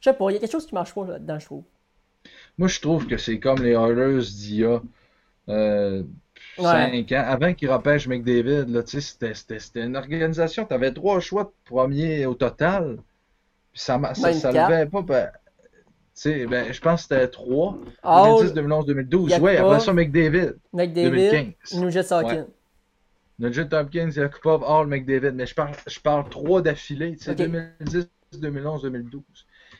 [0.00, 1.64] Je sais pas, il y a quelque chose qui marche pas là-dedans, je trouve.
[2.58, 4.82] Moi, je trouve que c'est comme les Oilers d'il y a
[5.48, 6.02] euh,
[6.62, 7.24] 5 ans.
[7.26, 10.64] Avant qu'ils repêchent McDavid, là, tu sais, c'était- c'était c'était une organisation.
[10.64, 12.96] Tu avais trois choix de premier au total.
[13.72, 15.02] Puis ça, ça, ça levait pas.
[15.02, 15.30] Ben,
[16.48, 17.78] ben, je pense que c'était 3.
[18.02, 19.30] Hall, 2010, 2011, 2012.
[19.30, 20.52] Yakupov, Ouais, après ça, McDavid.
[20.72, 21.80] McDavid, 2015.
[21.80, 22.46] Nugent Hawkins.
[23.38, 25.32] Nugent Hopkins, Yakupov, Hall, McDavid.
[25.34, 27.16] Mais je parle, je parle trois d'affilée.
[27.16, 27.36] Tu sais, Ok.
[27.38, 29.22] 2010, 2011, 2012.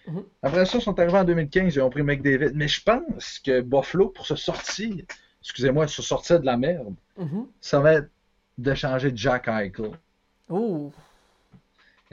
[0.06, 0.24] Mhm.
[0.42, 2.52] Après ça, ils sont arrivés en 2015, ils ont pris McDavid.
[2.54, 5.04] Mais je pense que Buffalo, pour se sortir,
[5.42, 7.46] excusez-moi, se sortir de la merde, Mhm.
[7.60, 8.10] ça va être
[8.58, 9.92] de changer Jack Eichel.
[10.48, 10.92] Ouh.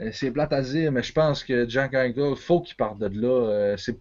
[0.00, 3.08] Euh, C'est plate à dire, mais je pense que Jack Eichel, faut qu'il parte de
[3.20, 3.28] là.
[3.50, 3.98] Euh, C'est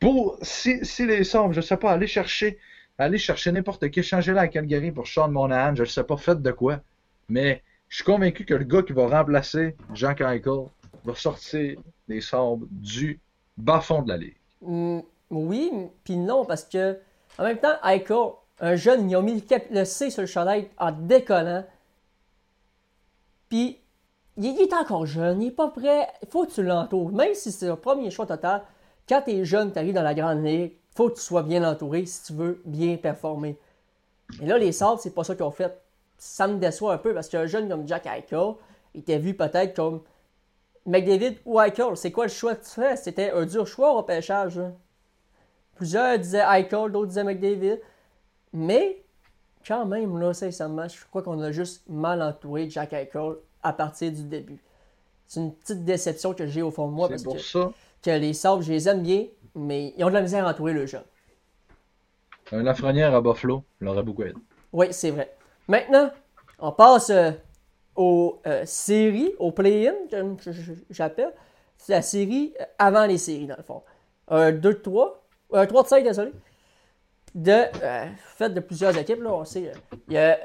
[0.00, 2.58] pour si, si les sommes, je sais pas, aller chercher,
[2.98, 6.40] aller chercher n'importe qui, changer la à Calgary pour Sean Monahan, je sais pas, faites
[6.42, 6.80] de quoi.
[7.28, 10.64] Mais je suis convaincu que le gars qui va remplacer Jack Eichel
[11.04, 13.20] va sortir des sabres du
[13.56, 14.36] bas fond de la ligue.
[14.62, 15.00] Mm,
[15.30, 15.70] oui,
[16.04, 16.98] puis non, parce que
[17.38, 20.92] en même temps, Eichel, un jeune, ils ont mis le, C sur le chandail en
[20.92, 21.64] décollant.
[23.48, 23.78] Puis,
[24.36, 26.08] il, il est encore jeune, il est pas prêt.
[26.22, 27.12] Il faut que tu l'entoures.
[27.12, 28.62] Même si c'est le premier choix total,
[29.08, 31.62] quand tu es jeune, tu arrives dans la grande ligue, faut que tu sois bien
[31.68, 33.56] entouré si tu veux bien performer.
[34.40, 35.72] Et là, les Sabres, c'est pas ça qu'ils ont fait.
[36.18, 38.54] Ça me déçoit un peu parce qu'un jeune comme Jack Eichel
[38.94, 40.02] était vu peut-être comme
[40.86, 41.96] McDavid ou Eichel.
[41.96, 42.96] C'est quoi le choix que tu fais?
[42.96, 44.58] C'était un dur choix au repêchage.
[44.58, 44.72] hein?
[45.76, 47.80] Plusieurs disaient Eichel, d'autres disaient McDavid.
[48.52, 49.02] Mais,
[49.66, 54.10] quand même, là, sincèrement, je crois qu'on a juste mal entouré Jack Eichel à partir
[54.10, 54.58] du début.
[55.26, 57.70] C'est une petite déception que j'ai au fond de moi parce pour que, ça,
[58.02, 60.72] que les Sabres, je les aime bien, mais ils ont de la misère à entourer
[60.72, 61.02] le jeune.
[62.52, 64.34] un Lafrenière à Buffalo l'aurait beaucoup aidé.
[64.72, 65.34] Oui, c'est vrai.
[65.68, 66.10] Maintenant,
[66.58, 67.32] on passe euh,
[67.96, 70.36] aux euh, séries, aux play-in, comme
[70.90, 71.32] j'appelle.
[71.76, 73.82] C'est la série euh, avant les séries, dans le fond.
[74.28, 76.32] Un 2 de 3, un 3 de 5, désolé.
[77.34, 77.50] De,
[77.82, 78.04] euh,
[78.36, 79.68] fait de plusieurs équipes, là, on sait.
[79.70, 80.38] euh, Il y a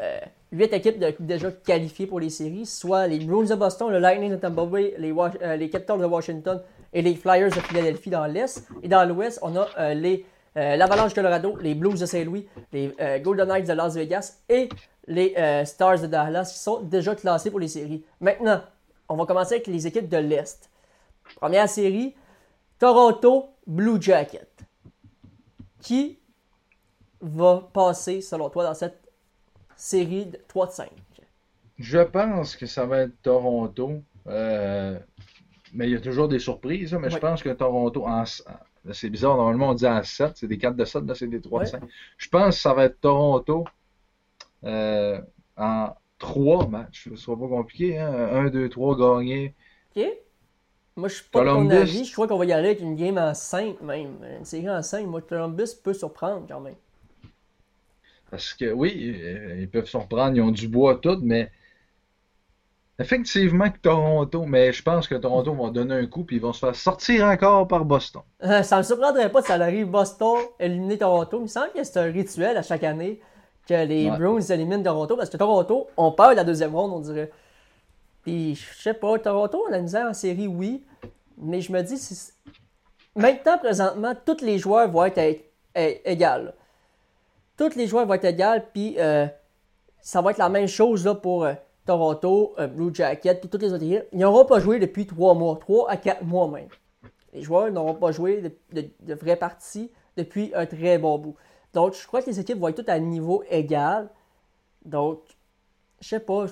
[0.51, 4.31] 8 équipes de- déjà qualifiées pour les séries, soit les Bruins de Boston, le Lightning
[4.31, 6.61] de Tampa Bay, les, euh, les Capitals de Washington
[6.91, 8.67] et les Flyers de Philadelphie dans l'Est.
[8.83, 10.25] Et dans l'Ouest, on a euh, les
[10.57, 14.67] euh, l'Avalanche Colorado, les Blues de Saint-Louis, les euh, Golden Knights de Las Vegas et
[15.07, 18.03] les euh, Stars de Dallas qui sont déjà classés pour les séries.
[18.19, 18.59] Maintenant,
[19.07, 20.69] on va commencer avec les équipes de l'Est.
[21.37, 22.13] Première série,
[22.79, 24.49] Toronto Blue Jacket.
[25.81, 26.19] Qui
[27.21, 29.01] va passer, selon toi, dans cette
[29.75, 30.89] série de 3 de 5?
[31.77, 34.01] Je pense que ça va être Toronto.
[34.27, 34.99] euh,
[35.73, 36.93] mais il y a toujours des surprises.
[36.93, 40.47] mais je pense que Toronto, en, là, c'est bizarre, normalement on dit en 7, c'est
[40.47, 41.71] des 4 de 7, là c'est des 3 de Ouais.
[41.71, 41.81] 5.
[42.17, 43.65] Je pense que ça va être Toronto
[44.63, 45.19] euh,
[45.57, 47.09] en 3 matchs.
[47.09, 47.97] Ce sera pas compliqué.
[47.97, 48.13] Hein?
[48.45, 49.55] 1, 2, 3 gagnés.
[49.95, 50.03] OK?
[50.95, 52.05] Moi, je suis pas de ton avis.
[52.05, 54.17] Je crois qu'on va y aller avec une game en 5 même.
[54.39, 55.05] Une série en 5.
[55.07, 56.75] Moi, Columbus peut surprendre quand même.
[58.29, 61.51] Parce que oui, euh, ils peuvent surprendre, ils ont du bois tout, mais
[62.99, 66.53] effectivement que Toronto, mais je pense que Toronto va donner un coup puis ils vont
[66.53, 68.21] se faire sortir encore par Boston.
[68.43, 71.37] Euh, ça me surprendrait pas si ça arrive Boston éliminer Toronto.
[71.39, 73.19] Il me semble que c'est un rituel à chaque année
[73.67, 74.17] que les Ouais.
[74.17, 77.31] Bruins éliminent Toronto parce que Toronto ont peur de la deuxième ronde, on dirait.
[78.23, 80.83] Puis, je sais pas, Toronto a la misère en série, oui,
[81.37, 81.99] mais je me dis,
[83.15, 85.41] maintenant, présentement, tous les joueurs vont être
[85.75, 86.53] égales.
[87.57, 89.27] Tous les joueurs vont être égales, puis euh,
[90.01, 91.53] ça va être la même chose là, pour euh,
[91.85, 94.05] Toronto, euh, Blue Jacket, puis toutes les autres équipes.
[94.11, 96.69] Ils n'auront pas joué depuis trois mois, trois à quatre mois même.
[97.33, 101.35] Les joueurs n'auront pas joué de vraies parties depuis un très bon bout.
[101.73, 104.09] Donc, je crois que les équipes vont être toutes à niveau égal.
[104.85, 105.21] Donc,
[106.01, 106.45] je sais pas.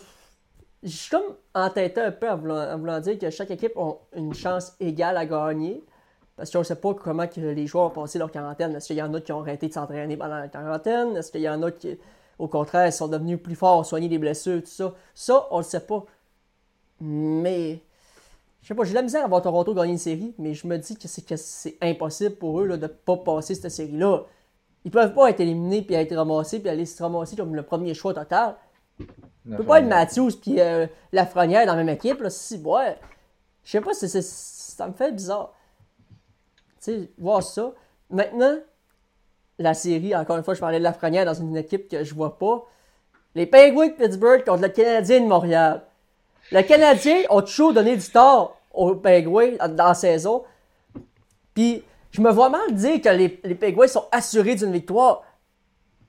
[0.82, 4.74] Je suis comme entêté un peu en voulant, dire que chaque équipe a une chance
[4.80, 5.84] égale à gagner.
[6.38, 8.74] Parce qu'on ne sait pas comment les joueurs ont passé leur quarantaine.
[8.74, 11.18] Est-ce qu'il y en a qui ont arrêté de s'entraîner pendant la quarantaine?
[11.18, 11.98] Est-ce qu'il y en a qui,
[12.38, 14.94] au contraire, sont devenus plus forts, ont soigné des blessures, tout ça?
[15.14, 16.06] Ça, on le sait pas.
[17.02, 17.82] Mais,
[18.62, 20.66] je sais pas, j'ai de la misère à voir Toronto gagner une série, mais je
[20.66, 24.24] me dis que c'est, impossible pour eux de ne pas passer cette série-là.
[24.86, 27.94] Ils peuvent pas être éliminés puis être ramassés puis aller se ramasser comme le premier
[27.94, 28.56] choix total.
[29.46, 29.88] La peut pas être.
[29.88, 32.98] Matthews puis euh, Lafrenière dans la même équipe, là, si, ouais.
[33.64, 35.54] Je sais pas, c'est- ça me fait bizarre.
[36.82, 37.72] Tu sais, voir ça.
[38.10, 38.56] Maintenant,
[39.58, 42.38] la série, encore une fois, je parlais de Lafrenière dans une équipe que je vois
[42.38, 42.66] pas.
[43.36, 45.84] Les Penguins de Pittsburgh contre le Canadien de Montréal.
[46.52, 50.44] Le Canadien ont toujours donné du tort aux Penguins dans la saison.
[51.54, 55.24] Puis, je me vois mal dire que les, les Penguins sont assurés d'une victoire.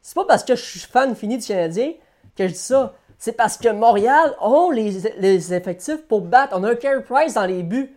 [0.00, 1.92] C'est pas parce que je suis fan fini du Canadien
[2.36, 2.94] que je dis ça.
[3.18, 6.54] C'est parce que Montréal ont les, les effectifs pour battre.
[6.56, 7.94] On a un Carey Price dans les buts.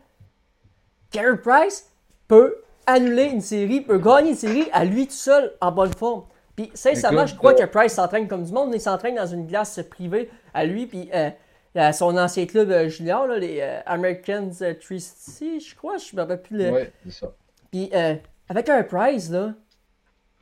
[1.12, 1.89] Carey Price
[2.28, 6.24] peut annuler une série, peut gagner une série à lui tout seul en bonne forme.
[6.56, 9.26] Puis sincèrement, je crois euh, que Price s'entraîne comme du monde, mais il s'entraîne dans
[9.26, 11.30] une glace privée à lui, puis euh,
[11.76, 16.15] à son ancien club euh, junior, là, les euh, Americans euh, 360, je crois, je
[16.15, 16.72] me rappelle plus le.
[16.72, 17.34] Ouais, c'est ça.
[17.72, 18.15] Puis euh,
[18.50, 19.54] avec un Price, là,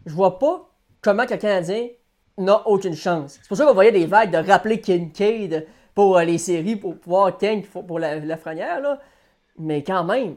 [0.06, 0.70] je vois pas
[1.02, 1.88] comment que le Canadien
[2.38, 3.40] n'a aucune chance.
[3.42, 6.98] C'est pour ça qu'on voyait des vagues de rappeler Kincaid pour euh, les séries, pour
[7.00, 9.00] pouvoir tank pour, la, la là.
[9.58, 10.36] Mais quand même,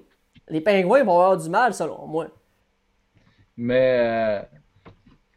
[0.49, 2.29] les Pingouins vont avoir du mal, selon moi.
[3.57, 4.43] Mais euh,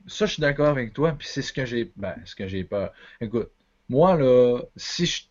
[0.08, 2.64] ça, je suis d'accord avec toi, puis c'est ce que j'ai ben, ce que j'ai
[2.64, 2.92] peur.
[3.22, 3.52] Écoute,
[3.90, 5.24] moi, là, si je.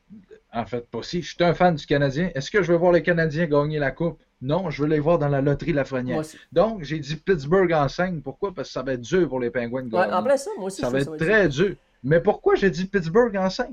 [0.53, 2.31] En fait, pas si, je suis un fan du Canadien.
[2.35, 4.23] Est-ce que je veux voir les Canadiens gagner la Coupe?
[4.42, 6.22] Non, je veux les voir dans la loterie Lafrenière.
[6.53, 8.22] Donc, j'ai dit Pittsburgh en 5.
[8.22, 8.53] Pourquoi?
[8.55, 10.66] Parce que ça va être dur pour les Pingouins de Ouais, en plein ça, moi
[10.66, 11.75] aussi, Ça va être très dur.
[12.05, 13.70] Mais pourquoi j'ai dit Pittsburgh en 5?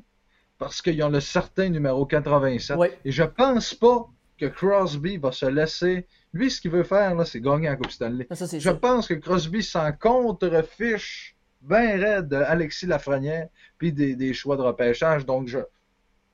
[0.58, 2.78] Parce qu'ils ont le certain numéro 87.
[2.78, 2.97] Ouais.
[3.04, 6.08] Et je pense pas que Crosby va se laisser.
[6.32, 8.26] Lui, ce qu'il veut faire, c'est gagner la Coupe Stanley.
[8.32, 8.80] Ça, Je sûr.
[8.80, 13.47] pense que Crosby s'en contrefiche bien raide de Alexis Lafrenière
[13.78, 15.26] puis des, des choix de repêchage.
[15.26, 15.60] Donc, je...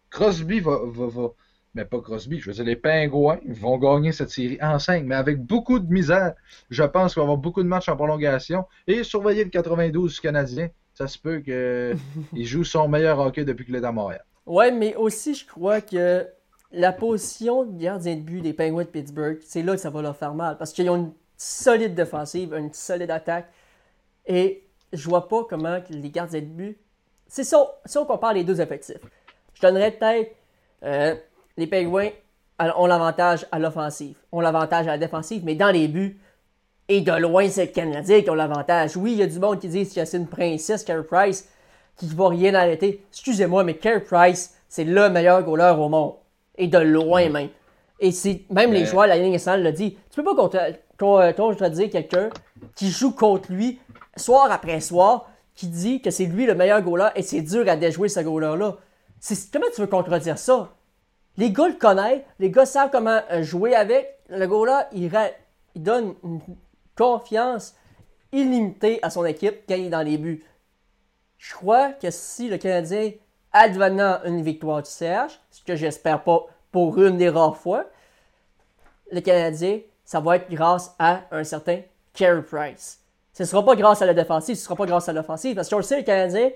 [0.10, 1.34] Crosby va, va, va-
[1.76, 5.16] Mais pas Crosby, je veux dire, les Pingouins vont gagner cette série en 5, mais
[5.16, 6.34] avec beaucoup de misère.
[6.70, 8.66] Je pense qu'il va y avoir beaucoup de matchs en prolongation.
[8.88, 10.70] Et surveiller le 92 du Canadien.
[10.96, 14.24] Ça se peut qu'il joue son meilleur hockey depuis qu'il est à Montréal.
[14.46, 16.28] Ouais, mais aussi, je crois que
[16.72, 20.02] la position de gardien de but des Penguins de Pittsburgh, c'est là que ça va
[20.02, 20.58] leur faire mal.
[20.58, 23.48] Parce qu'ils ont une solide défensive, une solide attaque.
[24.26, 26.78] Et je vois pas comment les gardiens de but.
[27.28, 28.98] C'est ça, si on compare les deux effectifs.
[29.54, 30.36] Je donnerais peut-être.
[30.84, 31.16] euh,
[31.60, 32.10] les Penguins
[32.76, 36.20] ont l'avantage à l'offensive, ont l'avantage à la défensive, mais dans les buts,
[36.88, 38.98] et de loin, c'est le Canadien qui ont l'avantage.
[38.98, 41.48] Oui, il y a du monde qui dit que c'est une princesse, Carey Price,
[41.98, 43.06] qui ne va rien arrêter.
[43.12, 46.16] Excusez-moi, mais Carey Price, c'est le meilleur goaler au monde.
[46.58, 47.50] Et de loin même.
[48.00, 49.98] Et c'est même les joueurs de la Ligue nationale le dit.
[50.10, 50.58] Tu peux pas contre,
[50.98, 52.30] contre- contredire quelqu'un
[52.76, 53.80] qui joue contre lui
[54.18, 57.76] soir après soir, qui dit que c'est lui le meilleur goaler et c'est dur à
[57.76, 58.78] déjouer ce goaler-là.
[59.54, 60.70] Comment tu veux contredire ça?
[61.38, 64.20] Les gars le connaissent, les gars savent comment euh, jouer avec.
[64.30, 65.12] Le goaler, il,
[65.76, 66.42] donne une
[66.96, 67.76] confiance
[68.32, 70.44] illimitée à son équipe quand il est dans les buts.
[71.38, 73.12] Je crois que si le Canadien,
[73.52, 77.86] advenant une victoire du CH, ce que j'espère pas pour une des rares fois,
[79.12, 81.82] le Canadien, ça va être grâce à un certain
[82.14, 83.00] Carey Price.
[83.34, 85.56] Ce ne sera pas grâce à la défensive, ce ne sera pas grâce à l'offensive,
[85.56, 86.50] parce qu'on le sait, les Canadiens,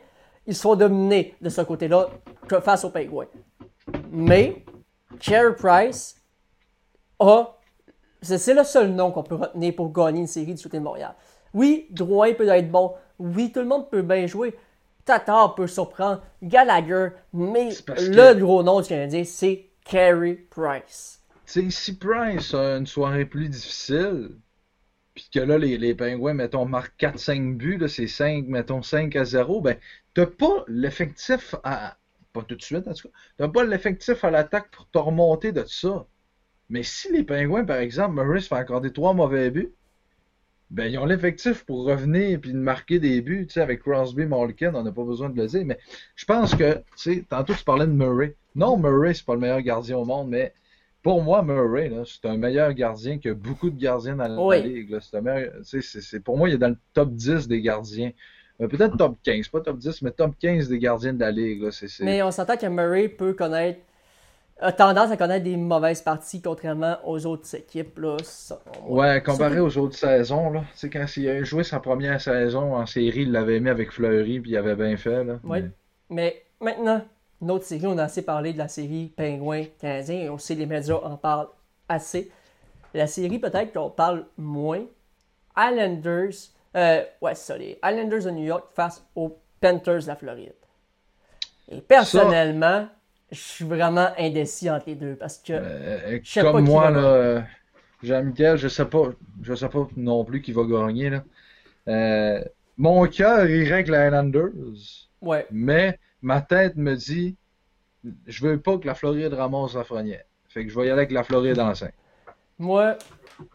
[0.46, 2.10] ils sont dominés de ce côté-là
[2.62, 3.28] face aux Penguins.
[4.14, 4.64] Mais,
[5.20, 6.16] Carey Price
[7.20, 7.58] a.
[8.22, 10.84] C'est c'est le seul nom qu'on peut retenir pour gagner une série du côté de
[10.84, 11.14] Montréal.
[11.54, 12.94] Oui, Drouin peut être bon.
[13.20, 14.56] Oui, tout le monde peut bien jouer.
[15.04, 16.22] Tatar peut surprendre.
[16.42, 17.10] Gallagher.
[17.34, 21.22] Mais C'est le que- gros nom du Canadien, c'est Carey Price.
[21.46, 24.30] Tu sais, si Price a une soirée plus difficile,
[25.14, 29.16] puis que là, les, les Pingouins, mettons, marquent 4-5 buts, là, c'est 5, mettons 5
[29.18, 29.76] à 0, ben,
[30.14, 31.98] t'as pas l'effectif à.
[32.34, 33.14] Pas tout de suite, en tout cas.
[33.38, 36.06] T'as pas l'effectif à l'attaque pour te remonter de ça.
[36.70, 39.72] Mais si les Pingouins, par exemple, Murray se fait accorder 3 mauvais buts,
[40.72, 44.74] ben, ils ont l'effectif pour revenir et marquer des buts, tu sais, avec Crosby, Malkin,
[44.74, 45.78] on n'a pas besoin de le dire, mais
[46.16, 48.36] je pense que, tu sais, tantôt tu parlais de Murray.
[48.56, 50.52] Non, Murray, c'est pas le meilleur gardien au monde, mais
[51.04, 54.64] pour moi, Murray, c'est un meilleur gardien que beaucoup de gardiens dans la Oui.
[54.64, 54.90] ligue.
[54.90, 55.00] là.
[55.14, 55.52] Un meilleur-
[56.24, 58.12] pour moi, il est dans le top 10 des gardiens.
[58.64, 61.64] Euh, Peut-être top 15, pas top 10, mais top 15 des gardiens de la ligue.
[61.64, 61.72] là.
[61.72, 63.80] C'est- c'est- Mais on s'entend que Murray peut connaître.
[64.60, 67.98] a tendance à connaître des mauvaises parties, contrairement aux autres équipes.
[67.98, 70.64] Là, Ça, Ouais, comparé aux autres saisons, là.
[70.84, 74.52] Quand il a joué sa première saison en série, il l'avait mis avec Fleury, puis
[74.52, 75.40] il avait bien fait, là.
[75.44, 75.66] Oui.
[76.10, 77.02] Mais maintenant,
[77.42, 80.56] une autre série, on a assez parlé de la série Pingouins canadiens et on sait
[80.56, 81.50] les médias en parlent
[81.90, 82.32] assez.
[82.94, 84.84] La série, peut-être qu'on parle moins.
[85.58, 86.32] Islanders,
[86.76, 90.54] euh, ouais, c'est ça, les Islanders de New York face aux Panthers de la Floride.
[91.70, 92.88] Et personnellement,
[93.32, 96.92] je suis vraiment indécis entre les deux parce que Euh, Je sais pas comme moi,
[96.92, 97.42] là, euh,
[98.04, 99.10] Jean-Michel, je sais pas,
[99.42, 101.24] je sais pas non plus qui va gagner, là.
[101.88, 102.44] Euh,
[102.78, 104.52] mon cœur irait avec les Highlanders,
[105.22, 107.38] ouais, mais ma tête me dit,
[108.28, 110.24] je veux pas que la Floride ramasse la frenière.
[110.50, 111.94] Fait que je vais y aller avec la Floride en 5.
[112.58, 112.98] moi,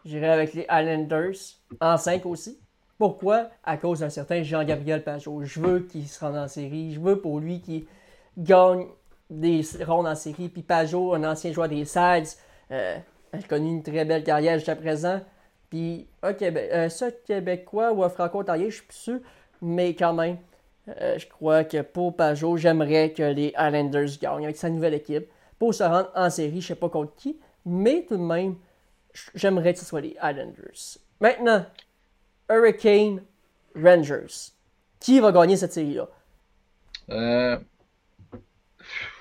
[0.05, 1.35] j'irai avec les Islanders
[1.81, 2.59] en 5 aussi.
[2.99, 3.49] Pourquoi?
[3.63, 5.41] À cause d'un certain Jean-Gabriel Pajot.
[5.43, 6.93] Je veux qu'il se rende en série.
[6.93, 7.85] Je veux pour lui qu'il
[8.37, 8.87] gagne
[9.29, 10.49] des rondes en série.
[10.49, 12.27] Puis Pajot, un ancien joueur des Sides,
[12.71, 12.97] euh,
[13.31, 15.21] a connu une très belle carrière jusqu'à présent.
[15.69, 16.89] Puis un Québec, euh,
[17.25, 19.19] Québécois ou un Franco-Ontarien, je suis plus sûr.
[19.61, 20.37] Mais quand même,
[20.89, 25.29] euh, je crois que pour Pajot, j'aimerais que les Islanders gagnent avec sa nouvelle équipe
[25.57, 26.59] pour se rendre en série.
[26.59, 27.39] Je sais pas contre qui.
[27.65, 28.55] Mais tout de même,
[29.35, 30.97] j'aimerais que ce soit les Islanders.
[31.21, 31.63] Maintenant,
[32.49, 33.21] Hurricane
[33.75, 34.51] Rangers.
[34.99, 36.07] Qui va gagner cette série-là?
[37.11, 37.57] Euh,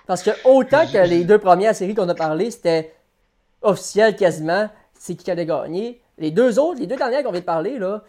[0.06, 2.94] Parce que autant que les deux premières séries qu'on a parlé, c'était
[3.62, 6.00] officiel quasiment, c'est qui allait gagner.
[6.18, 8.02] Les deux autres, les deux dernières qu'on vient de parler, là.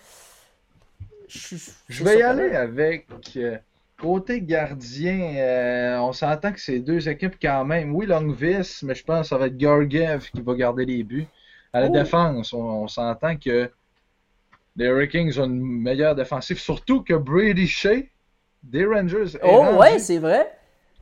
[1.28, 1.56] Je,
[1.88, 3.08] je vais y aller avec.
[3.38, 3.58] euh,
[4.00, 7.94] côté gardien, euh, on s'entend que c'est deux équipes quand même.
[7.94, 11.28] Oui, Longvis, mais je pense que ça va être Georgiev qui va garder les buts.
[11.74, 11.92] À la Oh.
[11.92, 13.70] défense, on, on s'entend que
[14.76, 18.04] les Hurricanes ont une meilleure défensive, surtout que Brady Shea
[18.64, 20.52] des Rangers est Oh, ouais, c'est vrai.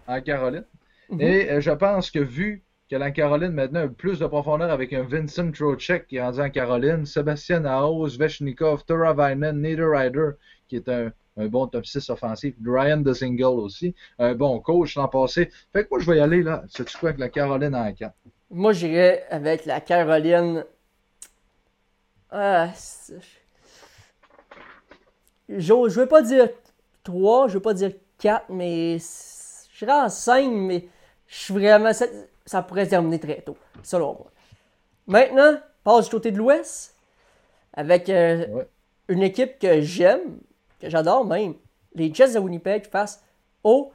[0.07, 0.65] en Caroline.
[1.09, 1.21] Mhm.
[1.21, 4.93] Et euh, je pense que vu que la Caroline maintenant a plus de profondeur avec
[4.93, 10.31] un Vincent Trocek qui est rendu en Caroline, Sébastien Haos, Veshnikov, Toravainen, Niederreiter
[10.69, 15.07] qui est un, un bon top 6 offensif, Ryan DeSingle aussi, un bon coach l'an
[15.07, 15.49] passé.
[15.73, 18.13] Fait que moi je vais y aller là, sais-tu quoi, avec la Caroline en 4.
[18.49, 20.63] Moi, j'irais avec la Caroline.
[22.31, 22.71] Ah,
[25.49, 26.49] je je veux pas dire
[27.03, 30.87] 3, je veux pas dire 4, mais c- j'irais en 5, mais
[31.27, 31.93] je suis vraiment.
[31.93, 32.05] Ça,
[32.45, 34.27] ça pourrait se terminer très tôt, selon moi.
[35.07, 36.95] Maintenant, passe du côté de l'Ouest,
[37.73, 38.67] avec euh, Ouais.
[39.09, 40.39] une équipe que j'aime,
[40.79, 41.53] que j'adore même,
[41.95, 43.23] les Jets de Winnipeg face
[43.63, 43.91] aux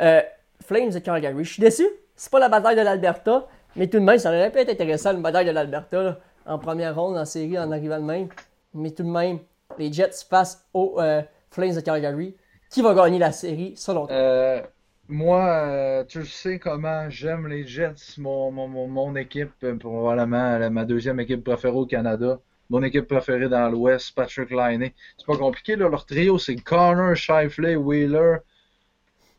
[0.00, 0.22] euh,
[0.64, 1.44] Flames de Calgary.
[1.44, 4.50] Je suis déçu, c'est pas la bataille de l'Alberta, mais tout de même, ça aurait
[4.50, 8.04] pu être intéressant, une bataille de l'Alberta, en première ronde, en série, en arrivant de
[8.04, 8.28] même.
[8.74, 9.38] Mais tout de même,
[9.78, 12.34] les Jets face aux euh, Flames de Calgary.
[12.70, 14.16] Qui va gagner la série, selon toi?
[14.16, 14.62] Euh,
[15.08, 21.20] moi, euh, tu sais comment j'aime les Jets, mon, mon, mon, équipe, probablement ma deuxième
[21.20, 22.40] équipe préférée au Canada.
[22.68, 24.92] Mon équipe préférée dans l'Ouest, Patrick Liney.
[25.16, 25.88] C'est pas compliqué, là.
[25.88, 28.38] Leur trio, c'est Connor, Shifley, Wheeler,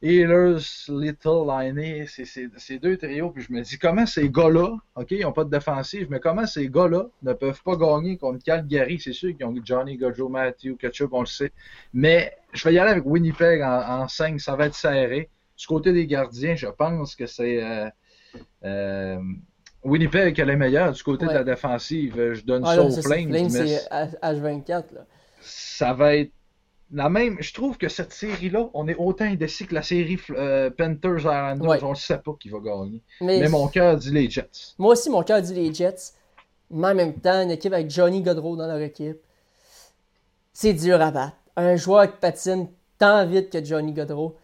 [0.01, 2.05] Healers, Little, Liney.
[2.07, 3.31] C'est deux trios.
[3.31, 6.45] Puis je me dis, comment ces gars-là, OK, ils n'ont pas de défensive, mais comment
[6.45, 8.99] ces gars-là ne peuvent pas gagner contre Calgary?
[8.99, 11.51] C'est sûr qu'ils ont Johnny, Gojo, Matthew, Ketchup, on le sait.
[11.93, 15.29] Mais je vais y aller avec Winnipeg en, en 5, ça va être serré.
[15.57, 17.89] Du côté des gardiens, je pense que c'est euh,
[18.63, 19.17] euh,
[19.83, 20.91] Winnipeg qui est le meilleur.
[20.91, 21.33] Du côté Ouais.
[21.33, 23.87] de la défensive, je donne Ah, ça aux Flames, Flames, mais c'est
[24.21, 24.93] H24.
[24.93, 25.05] Là.
[25.41, 26.31] ça va être
[26.91, 27.37] la même.
[27.39, 31.67] Je trouve que cette série-là, on est autant indécis que la série euh, Panthers Islanders.
[31.67, 31.83] Ouais.
[31.83, 33.01] On ne sait pas qui va gagner.
[33.21, 34.75] Mais, Mais mon cœur dit les Jets.
[34.77, 36.13] moi aussi, mon cœur dit les Jets.
[36.69, 39.19] Mais en même temps, une équipe avec Johnny Godreau dans leur équipe,
[40.53, 41.37] c'est dur à battre.
[41.55, 44.35] Un joueur qui patine tant vite que Johnny Godreau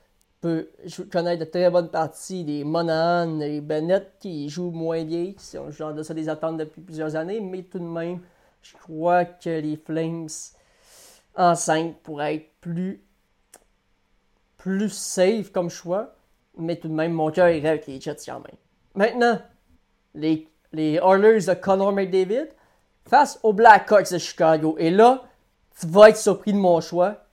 [0.42, 0.70] peut
[1.12, 2.44] connaître de très bonnes parties.
[2.44, 6.58] Des Monahan, des Bennett qui jouent moins bien, qui sont genre de ça des attentes
[6.58, 8.20] depuis plusieurs années, mais tout de même,
[8.62, 10.28] je crois que les Flames
[11.36, 13.04] en 5 pourraient être plus,
[14.58, 16.15] plus safe comme choix,
[16.58, 18.58] mais tout de même, mon cœur irait avec les Jets quand même.
[18.96, 19.39] Maintenant,
[20.13, 22.50] les, les Oilers de Connor McDavid
[23.08, 24.76] face aux Blackhawks de Chicago.
[24.78, 25.24] Et là,
[25.80, 27.26] tu vas être surpris de mon choix,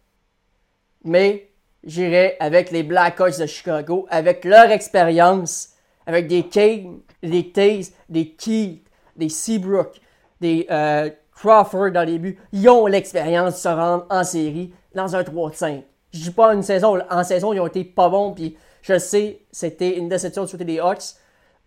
[1.04, 1.50] mais
[1.84, 5.74] j'irai avec les Blackhawks de Chicago, avec leur expérience,
[6.06, 8.86] avec des Kane, des Taze, des Keith,
[9.16, 10.00] des Seabrook,
[10.40, 11.10] des euh,
[11.40, 12.38] Crawford dans les buts.
[12.52, 15.82] Ils ont l'expérience de se rendre en série dans un 3-5.
[16.12, 19.40] Je dis pas une saison, en saison, ils ont été pas bons, puis je sais,
[19.50, 21.14] c'était une déception du côté des Hawks,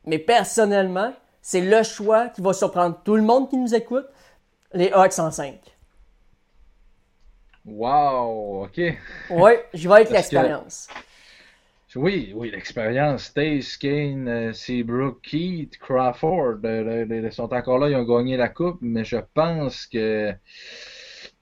[0.05, 4.05] mais personnellement, c'est le choix qui va surprendre tout le monde qui nous écoute,
[4.73, 5.55] les Hawks en 5.
[7.65, 8.79] Wow, OK.
[9.29, 10.87] Ouais, je vais avec que- l'expérience.
[11.95, 13.33] Oui, oui, l'expérience.
[13.33, 18.35] Taze, Kane, euh, Seabrook, Keith, Crawford, euh, euh, ils sont encore là, ils ont gagné
[18.35, 20.33] la coupe, mais je pense que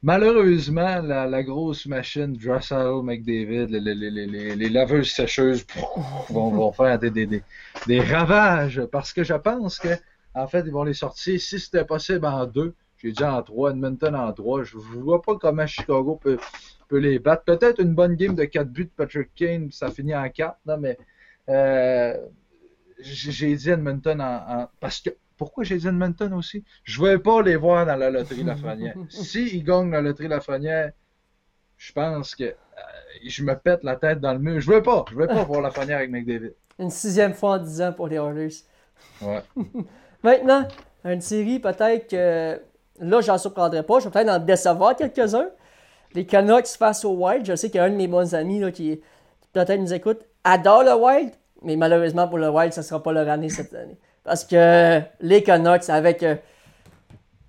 [0.04, 5.66] malheureusement, la, la grosse machine Dressel, McDavid, les, les, les, les, les laveuses sécheuses
[6.30, 7.44] vont, vont faire des, des, des,
[7.88, 9.90] des ravages parce que je pense que
[10.34, 12.74] en fait, ils vont les sortir, si c'était possible, en deux.
[12.98, 14.64] J'ai dit en trois, Edmonton en trois.
[14.64, 16.38] Je ne vois pas comment Chicago peut,
[16.97, 17.43] les battre.
[17.43, 20.77] Peut-être une bonne game de 4 buts de Patrick Kane, ça finit en 4, non,
[20.77, 20.97] mais
[21.49, 22.15] euh,
[22.99, 25.10] j'ai dit Edmonton en, en- Parce que.
[25.38, 26.63] Pourquoi j'ai dit Edmonton aussi?
[26.84, 28.93] Je ne vais pas les voir dans la loterie Lafrenière.
[29.09, 30.91] si ils gagnent la loterie Lafrenière,
[31.78, 32.53] je pense que euh,
[33.28, 34.61] je me pète la tête dans le mur.
[34.61, 35.03] Je ne veux pas.
[35.09, 36.53] Je veux pas voir Lafrenière avec McDavid.
[36.78, 38.53] Une sixième fois en 10 ans pour les Oilers.
[39.22, 39.41] Ouais.
[40.24, 40.68] Maintenant,
[41.05, 42.61] une série peut-être que
[42.99, 43.99] là, j'en surprendrai pas.
[43.99, 45.49] Je vais peut-être en décevoir quelques-uns.
[46.14, 47.45] Les Canucks face au Wild.
[47.45, 48.99] Je sais qu'il de mes bons amis qui,
[49.53, 51.32] peut-être nous écoute, adore le Wild,
[51.62, 53.97] mais malheureusement pour le Wild, ça ne sera pas leur année cette année.
[54.24, 56.26] Parce que les Canucks, avec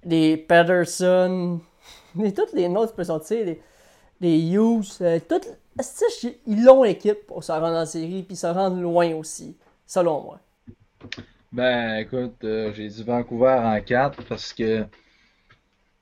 [0.04, 1.60] les Patterson,
[2.22, 3.60] et tous les noms tu peux sortir, les,
[4.20, 5.48] les Hughes, euh, toutes,
[6.46, 9.56] ils ont l'équipe pour se rendre en série puis se rendre loin aussi,
[9.86, 10.38] selon moi.
[11.50, 14.84] Ben, écoute, euh, j'ai dit Vancouver en 4 parce que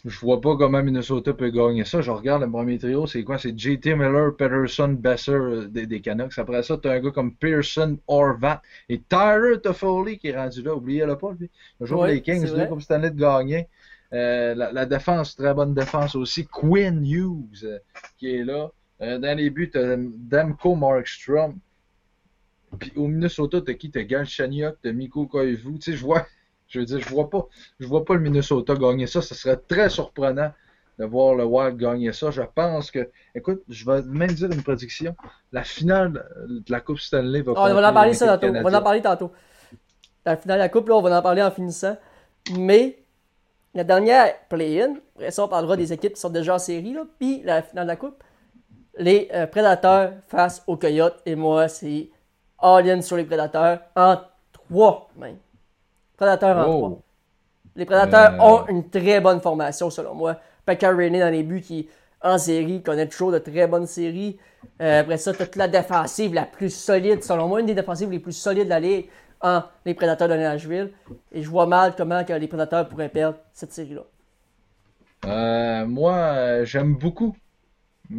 [0.04, 2.00] je vois pas comment Minnesota peut gagner ça.
[2.00, 3.38] Je regarde le premier trio, c'est quoi?
[3.38, 6.38] C'est JT Miller, Peterson, Besser euh, des, des Canucks.
[6.38, 10.74] Après ça, t'as un gars comme Pearson, Orvat et Tyler Toffoli qui est rendu là.
[10.74, 11.50] Oubliez-le pas, lui.
[11.78, 12.68] Le jour les Kings, vrai.
[12.68, 13.68] comme cette année de gagner.
[14.12, 16.46] Euh, la, la défense, très bonne défense aussi.
[16.46, 17.78] Quinn Hughes euh,
[18.18, 18.70] qui est là.
[19.02, 21.58] Euh, dans les buts, t'as Demko Markstrom.
[22.78, 23.90] Puis au Minnesota, t'as qui?
[23.90, 25.78] T'as Galchenyuk, t'as Mikko Koivu.
[25.78, 26.26] Tu sais, je vois,
[26.70, 27.46] je veux dire, je vois pas,
[27.80, 29.20] je vois pas le Minnesota gagner ça.
[29.20, 30.52] Ce serait très surprenant
[30.98, 32.30] de voir le Wild gagner ça.
[32.30, 35.16] Je pense que, écoute, je vais même dire une prédiction.
[35.50, 38.54] La finale de la Coupe Stanley va Ah, on va en parler ça tantôt.
[38.54, 39.32] On va en parler tantôt.
[40.24, 41.96] La finale de la Coupe, là, on va en parler en finissant.
[42.56, 43.02] Mais
[43.74, 47.04] la dernière play-in, après ça, on parlera des équipes qui sont déjà en série, là,
[47.18, 48.22] puis la finale de la Coupe.
[48.96, 51.20] Les euh, Prédateurs face aux Coyotes.
[51.26, 52.10] Et moi, c'est
[52.58, 54.18] all-in sur les Prédateurs en
[54.52, 55.36] 3 même.
[56.20, 56.88] Prédateurs en 3.
[56.88, 57.02] Oh.
[57.76, 58.44] Les Prédateurs Euh.
[58.50, 60.36] ont une très bonne formation, selon moi.
[60.66, 61.88] Pekka Rinne dans les buts qui,
[62.22, 64.38] en série, connaît toujours de très bonnes séries.
[64.82, 68.18] Euh, après ça, toute la défensive la plus solide, selon moi, une des défensives les
[68.18, 69.06] plus solides de la Ligue
[69.40, 70.90] en les Prédateurs de Nashville.
[71.32, 74.02] Et je vois mal comment que les Prédateurs pourraient perdre cette série-là.
[75.26, 77.34] Euh, moi, j'aime beaucoup.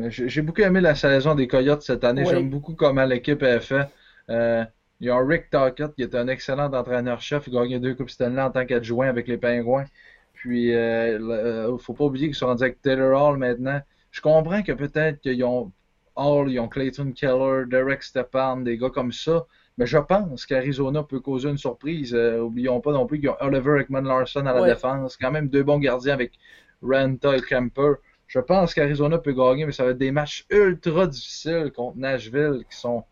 [0.08, 2.24] J'ai j'ai beaucoup aimé la saison des Coyotes cette année.
[2.24, 2.30] Oui.
[2.32, 3.88] J'aime beaucoup comment l'équipe a fait.
[5.02, 7.47] Il y a Rick Tocchet qui est un excellent entraîneur-chef.
[7.47, 9.86] Il a gagné deux Coupes Stanley en tant qu'adjoint avec les Pingouins.
[10.34, 13.82] Puis, euh, euh, faut pas oublier qu'ils sont rendus avec Taylor Hall maintenant.
[14.12, 15.72] Je comprends que peut-être qu'ils ont
[16.16, 19.45] Hall, ils ont Clayton Keller, Derek Stepan, des gars comme ça.
[19.80, 22.14] Mais je pense qu'Arizona peut causer une surprise.
[22.14, 24.70] Euh, oublions pas non plus qu'ils ont Oliver Ekman Larson à la Ouais.
[24.70, 25.18] défense.
[25.18, 26.34] Quand même deux bons gardiens avec
[26.84, 27.93] Renta et Kemper.
[28.28, 32.64] Je pense qu'Arizona peut gagner, mais ça va être des matchs ultra difficiles contre Nashville,
[32.70, 33.04] qui sont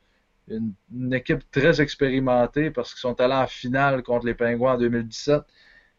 [0.49, 4.77] une, une équipe très expérimentée parce qu'ils sont allés en finale contre les Pingouins en
[4.77, 5.41] 2017.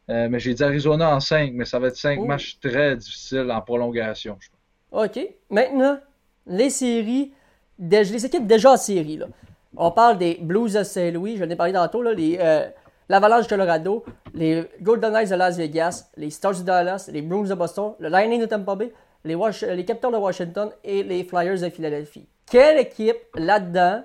[0.08, 2.24] Euh, mais j'ai dit Arizona en 5, mais ça va être 5 Oh.
[2.26, 4.36] matchs très difficiles en prolongation.
[4.40, 5.06] je pense.
[5.06, 5.28] OK.
[5.50, 5.98] Maintenant,
[6.46, 7.32] les séries,
[7.78, 9.18] les équipes déjà en série.
[9.18, 9.26] Là.
[9.76, 12.68] On parle des Blues de Saint-Louis, je l'ai parlé tantôt, là, les, euh,
[13.08, 17.44] l'Avalanche de Colorado, les Golden Knights de Las Vegas, les Stars de Dallas, les Bruins
[17.48, 18.92] de Boston, le Lightning de Tampa Bay,
[19.24, 22.26] les, Wash- les Capitals de Washington et les Flyers de Philadelphie.
[22.50, 24.02] Quelle équipe là-dedans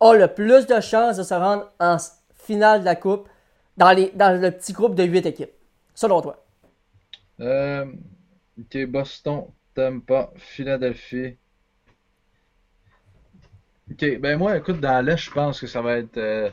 [0.00, 1.96] a le plus de chances de se rendre en
[2.34, 3.28] finale de la Coupe
[3.76, 5.52] dans, dans le petit groupe de 8 équipes,
[5.94, 6.44] selon toi?
[7.40, 7.92] Euh,
[8.58, 11.38] ok, Boston, Tampa, Philadelphie.
[13.90, 16.16] Ok, ben moi, écoute, dans l'Est, je pense que ça va être.
[16.16, 16.50] euh,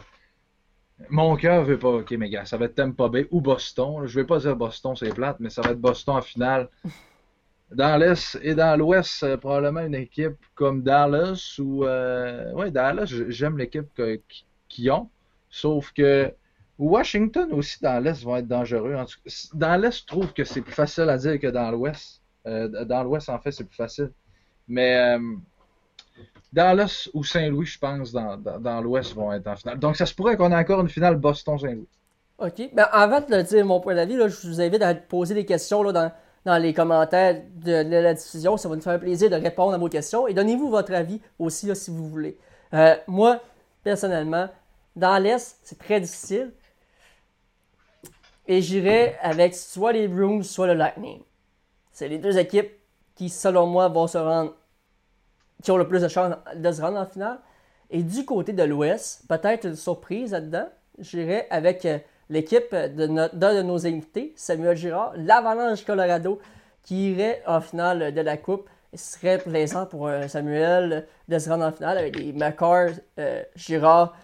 [1.09, 1.89] Mon cœur veut pas.
[1.89, 4.05] Ok, mais gars, ça va être Tampa Bay ou Boston.
[4.05, 6.69] Je vais pas dire Boston, c'est plate, mais ça va être Boston en finale.
[7.71, 11.85] Dans l'Est et dans l'Ouest, euh, probablement une équipe comme Dallas ou.
[11.85, 12.51] Euh...
[12.53, 13.87] Ouais, Dallas, j'aime l'équipe
[14.69, 15.09] qu'ils ont.
[15.49, 16.31] Sauf que
[16.79, 18.95] Washington aussi dans l'Est vont être dangereux.
[19.53, 22.21] Dans l'Est, je trouve que c'est plus facile à dire que dans l'Ouest.
[22.45, 24.11] Euh, dans l'Ouest, en fait, c'est plus facile.
[24.67, 25.19] Mais euh,
[26.53, 29.79] Dallas ou Saint-Louis, je pense, dans, dans, l'Ouest vont être en finale.
[29.79, 31.87] Donc, ça se pourrait qu'on ait encore une finale Boston-Saint-Louis.
[32.39, 32.69] OK.
[32.73, 35.91] Ben, avant de dire mon point d'avis, je vous invite à poser des questions là,
[35.91, 36.11] dans,
[36.47, 38.55] dans les commentaires de, la diffusion.
[38.55, 40.27] Ça va nous faire plaisir de répondre à vos questions.
[40.27, 42.37] Et donnez-vous votre avis aussi là, si vous voulez.
[42.73, 43.41] Euh, moi,
[43.83, 44.47] personnellement,
[44.95, 46.53] dans l'Est, c'est très difficile.
[48.47, 51.21] Et j'irai avec soit les Bruins, soit le Lightning.
[51.91, 52.71] C'est les deux équipes
[53.15, 54.55] qui, selon moi, vont se rendre,
[55.61, 57.39] qui ont le plus de chances de se rendre en finale.
[57.89, 61.99] Et du côté de l'Ouest, peut-être une surprise là-dedans, j'irai avec euh,
[62.29, 66.39] l'équipe de no- d'un de nos invités, Samuel Girard, l'Avalanche Colorado,
[66.83, 68.69] qui irait en finale de la Coupe.
[68.93, 73.43] Ce serait plaisant pour euh, Samuel de se rendre en finale avec les McCarr, euh,
[73.55, 74.15] Girard,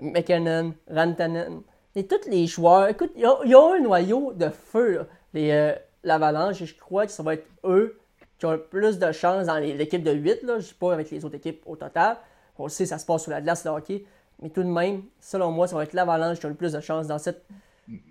[0.00, 1.62] McKinnon, Rantanen.
[1.94, 5.06] Et tous les joueurs, écoute, ils ont, ils ont un noyau de feu,
[5.36, 7.98] euh, l'Avalanche, et je crois que ça va être eux
[8.38, 10.92] qui ont le plus de chances dans l'équipe de 8, là, je ne sais pas
[10.94, 12.16] avec les autres équipes au total.
[12.58, 14.04] On le sait, ça se passe sur la glace de hockey.
[14.42, 16.80] Mais tout de même, selon moi, ça va être l'Avalanche qui a le plus de
[16.80, 17.44] chances dans cette,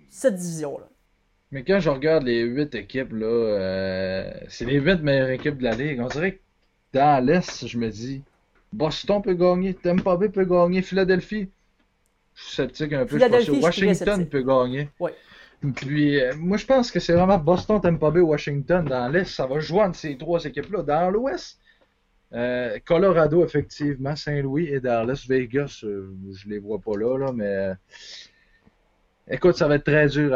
[0.08, 0.88] cette division-là.
[1.50, 5.64] Mais quand je regarde les huit équipes, là, euh, c'est les huit meilleures équipes de
[5.64, 6.00] la Ligue.
[6.00, 6.40] On dirait que
[6.94, 8.22] dans l'Est, je me dis,
[8.72, 11.50] Boston peut gagner, Tampa Bay peut gagner, Philadelphie.
[12.34, 13.18] Je suis sceptique un peu.
[13.18, 13.62] Je suis pas sûr.
[13.62, 14.88] Washington peut gagner.
[14.98, 15.14] Ouais.
[15.76, 19.26] Puis, euh, moi, je pense que c'est vraiment Boston, Tampa Bay, Washington dans l'Est.
[19.26, 20.82] Ça va jouer entre ces trois équipes-là.
[20.82, 21.58] Dans l'Ouest,
[22.34, 27.74] euh, Colorado, effectivement, Saint-Louis et Dallas, Vegas, euh, je les vois pas là, mais euh,
[29.28, 30.34] écoute, ça va être très dur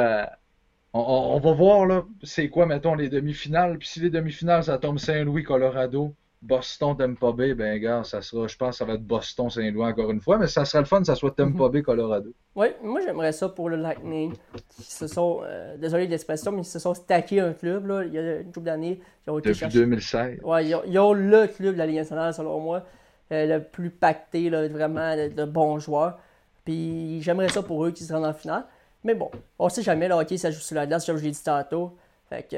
[0.99, 3.79] on va voir là, c'est quoi, mettons, les demi-finales.
[3.79, 8.47] Puis si les demi-finales, ça tombe Saint-Louis, Colorado, Boston Tampa Bay, ben gars, ça sera,
[8.47, 10.85] je pense que ça va être Boston Saint-Louis encore une fois, mais ça serait le
[10.87, 12.31] fun que ça soit Tampa Bay Colorado.
[12.55, 14.35] Oui, moi j'aimerais ça pour le Lightning.
[14.77, 18.05] Qui se sont, euh, désolé de l'expression, mais ils se sont stackés un club là,
[18.05, 19.01] il y a une couple d'années.
[19.27, 20.41] Depuis chercher- 2016.
[20.45, 22.85] Ouais, ils ont, ils ont le club de la Ligue nationale, selon moi.
[23.33, 26.17] euh, le plus pacté, là, vraiment de, de bons joueurs.
[26.65, 28.65] Puis j'aimerais ça pour eux qu'ils se rendent en finale.
[29.03, 31.31] Mais bon, on sait jamais, le hockey, ça joue sur la glace, comme je l'ai
[31.33, 31.97] dit tantôt.
[32.29, 32.57] Fait que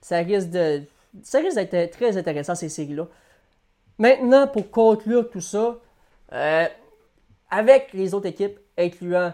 [0.00, 0.82] ça risque de.
[1.22, 3.06] Ça risque d'être très intéressant, ces séries-là.
[3.98, 5.78] Maintenant, pour conclure tout ça,
[6.32, 6.66] euh,
[7.50, 9.32] avec les autres équipes, incluant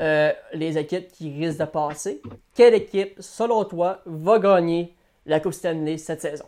[0.00, 2.22] euh, les équipes qui risquent de passer,
[2.54, 4.94] quelle équipe, selon toi, va gagner
[5.26, 6.46] la Coupe Stanley cette saison?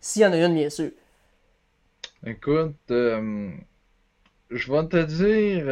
[0.00, 0.90] S'il y en a une, bien sûr.
[2.24, 3.50] Écoute, euh,
[4.50, 5.64] je vais te dire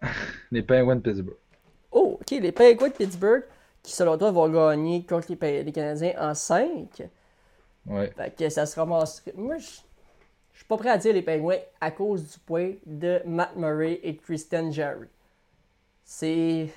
[0.50, 1.36] les Penguins de Pittsburgh.
[1.92, 3.44] Oh, ok, les Penguins de Pittsburgh,
[3.86, 7.08] qui selon toi vont gagner contre les, Canadiens en 5.
[7.86, 8.12] Ouais.
[8.16, 9.22] Fait que ça se ramasse.
[9.36, 9.66] Moi, je
[10.56, 14.00] je suis pas prêt à dire les Penguins à cause du point de Matt Murray
[14.02, 15.06] et Christian Jerry.
[16.02, 16.68] C'est.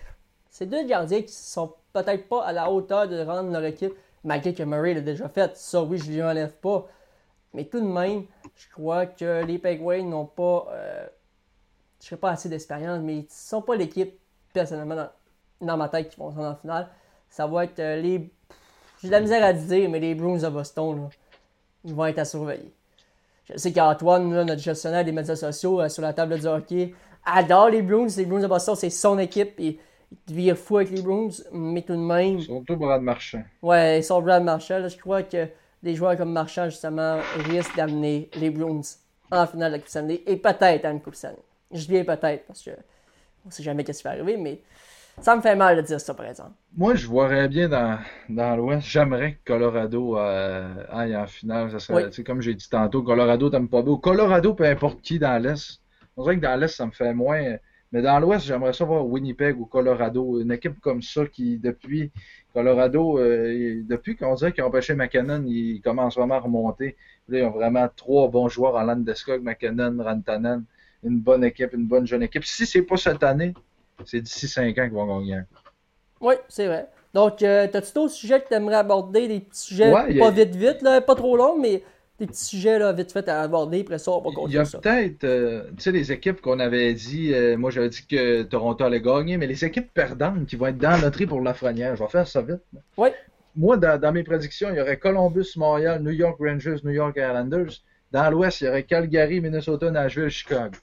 [0.50, 3.94] C'est deux gardiens qui sont peut-être pas à la hauteur de rendre leur équipe,
[4.24, 5.56] malgré que Murray l'a déjà fait.
[5.56, 6.88] Ça, oui, je lui enlève pas.
[7.54, 10.68] Mais tout de même, je crois que les Penguins n'ont pas.
[10.72, 11.08] euh,
[12.02, 14.20] je sais pas assez d'expérience, mais ils sont pas l'équipe,
[14.54, 15.10] personnellement, dans,
[15.62, 16.90] dans ma tête, qui vont se rendre en finale.
[17.30, 18.30] Ça va être euh, les.
[19.02, 21.10] J'ai de la misère à dire, mais les Bruins de Boston, là,
[21.86, 22.74] ils vont être à surveiller.
[23.46, 26.94] Je sais qu'Antoine, notre gestionnaire des médias sociaux euh, sur la table du hockey,
[27.26, 28.08] adore les Bruins.
[28.18, 29.60] Les Bruins de Boston, c'est son équipe.
[29.60, 29.80] Et
[30.12, 32.40] il devient fou avec les Bruins, mais tout de même.
[32.42, 33.44] Surtout Brad Marchand.
[33.62, 34.90] Ouais, ils sont Brad Marshall.
[34.90, 35.48] Je crois que
[35.82, 38.82] des joueurs comme Marchand, justement, risquent d'amener les Bruins
[39.32, 41.38] en finale de la Coupe Stanley et peut-être à une Coupe Stanley.
[41.72, 42.72] Je dis bien peut-être parce que
[43.46, 44.60] on sait jamais ce qui va arriver, mais
[45.22, 46.52] ça me fait mal de dire ça, par exemple.
[46.76, 48.00] Moi, je voirais bien dans,
[48.30, 48.88] dans l'Ouest.
[48.88, 51.72] J'aimerais que Colorado euh, aille en finale.
[51.72, 52.24] Ça serait, Oui.
[52.24, 53.98] comme j'ai dit tantôt, Colorado, t'aimes pas beau.
[53.98, 55.82] Colorado, peu importe qui dans l'Est.
[56.18, 57.58] On dirait que dans l'Est, ça me fait moins.
[57.92, 60.40] Mais dans l'Ouest, j'aimerais ça voir Winnipeg ou Colorado.
[60.40, 62.12] Une équipe comme ça qui, depuis
[62.54, 66.96] Colorado, euh, depuis qu'on dirait qu'ils ont empêché McKinnon, ils commencent vraiment à remonter.
[67.28, 70.64] Là, ils ont vraiment trois bons joueurs en Landeskog, McKinnon, Rantanen.
[71.04, 72.44] Une bonne équipe, une bonne jeune équipe.
[72.44, 73.54] Si c'est pas cette année,
[74.06, 75.42] c'est d'ici cinq ans qu'ils vont gagner.
[76.22, 76.88] Oui, c'est vrai.
[77.14, 79.28] Donc, euh, t'as-tu d'autres sujets que tu aimerais aborder?
[79.28, 81.84] Des petits sujets Ouais, pas a- vite, vite, là, pas trop longs, mais
[82.20, 83.82] des petits sujets là, vite fait à aborder.
[83.82, 86.60] Après ça, on va Il y continuer a peut-être, euh, tu sais, les équipes qu'on
[86.60, 90.56] avait dit, euh, moi j'avais dit que Toronto allait gagner, mais les équipes perdantes qui
[90.58, 92.60] vont être dans loterie pour la Lafrenière, je vais faire ça vite.
[92.98, 93.10] Oui.
[93.56, 97.16] Moi, dans, dans mes prédictions, il y aurait Columbus, Montréal, New York Rangers, New York
[97.18, 97.72] Islanders.
[98.12, 100.78] Dans l'Ouest, il y aurait Calgary, Minnesota, Nashville, Chicago.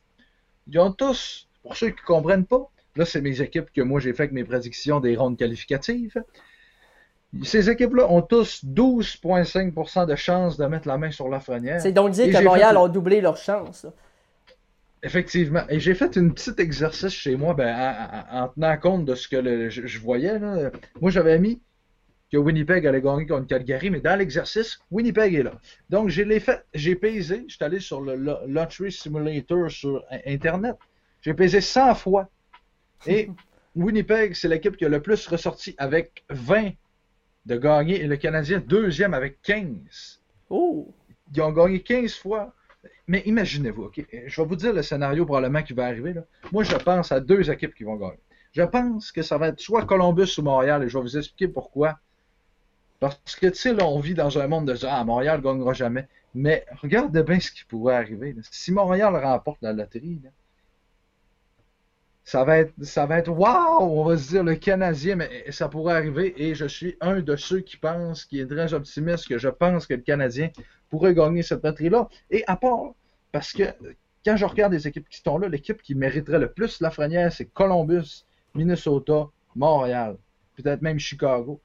[0.68, 4.00] Ils ont tous, pour ceux qui ne comprennent pas, là c'est mes équipes que moi
[4.00, 6.22] j'ai fait avec mes prédictions des rondes qualificatives.
[7.42, 11.80] Ces équipes-là ont tous 12,5% de chances de mettre la main sur la Lafrenière.
[11.80, 13.84] C'est donc dire que Montréal fait- a doublé leur chance.
[13.84, 13.92] là.
[15.02, 15.62] Effectivement.
[15.68, 19.14] Et j'ai fait une petite exercice chez moi ben, en, en- en tenant compte de
[19.14, 20.38] ce que le- je, je voyais.
[20.38, 20.70] Là.
[21.00, 21.60] Moi, j'avais mis
[22.32, 25.52] que Winnipeg allait gagner contre Calgary, mais dans l'exercice, Winnipeg est là.
[25.90, 30.02] Donc, j'ai les fait, j'ai pesé, je suis allé sur le Lo- Lottery Simulator sur
[30.26, 30.76] Internet.
[31.20, 32.28] J'ai pesé 100 fois.
[33.06, 33.30] Et
[33.74, 36.70] Winnipeg, c'est l'équipe qui a le plus ressorti avec 20
[37.46, 40.20] de gagner et le Canadien deuxième avec 15.
[40.50, 40.92] Oh!
[41.34, 42.52] Ils ont gagné 15 fois.
[43.08, 44.04] Mais imaginez-vous, OK?
[44.26, 46.12] Je vais vous dire le scénario probablement qui va arriver.
[46.12, 46.22] Là.
[46.52, 48.18] Moi, je pense à deux équipes qui vont gagner.
[48.52, 51.48] Je pense que ça va être soit Columbus ou Montréal, et je vais vous expliquer
[51.48, 51.98] pourquoi.
[52.98, 55.72] Parce que, tu sais, là, on vit dans un monde de ah, Montréal ne gagnera
[55.72, 56.08] jamais.
[56.34, 58.32] Mais regardez bien ce qui pourrait arriver.
[58.32, 58.42] là.
[58.50, 60.30] Si Montréal remporte la loterie, là,
[62.26, 65.68] ça va être, ça va être, waouh, on va se dire le Canadien, mais ça
[65.68, 66.34] pourrait arriver.
[66.36, 69.86] Et je suis un de ceux qui pensent, qui est très optimiste, que je pense
[69.86, 70.50] que le Canadien
[70.90, 72.08] pourrait gagner cette loterie-là.
[72.30, 72.94] Et à part,
[73.30, 73.62] parce que
[74.24, 77.32] quand je regarde les équipes qui sont là, l'équipe qui mériterait le plus la frenière,
[77.32, 78.24] c'est Columbus,
[78.56, 80.16] Minnesota, Montréal,
[80.56, 81.60] peut-être même Chicago.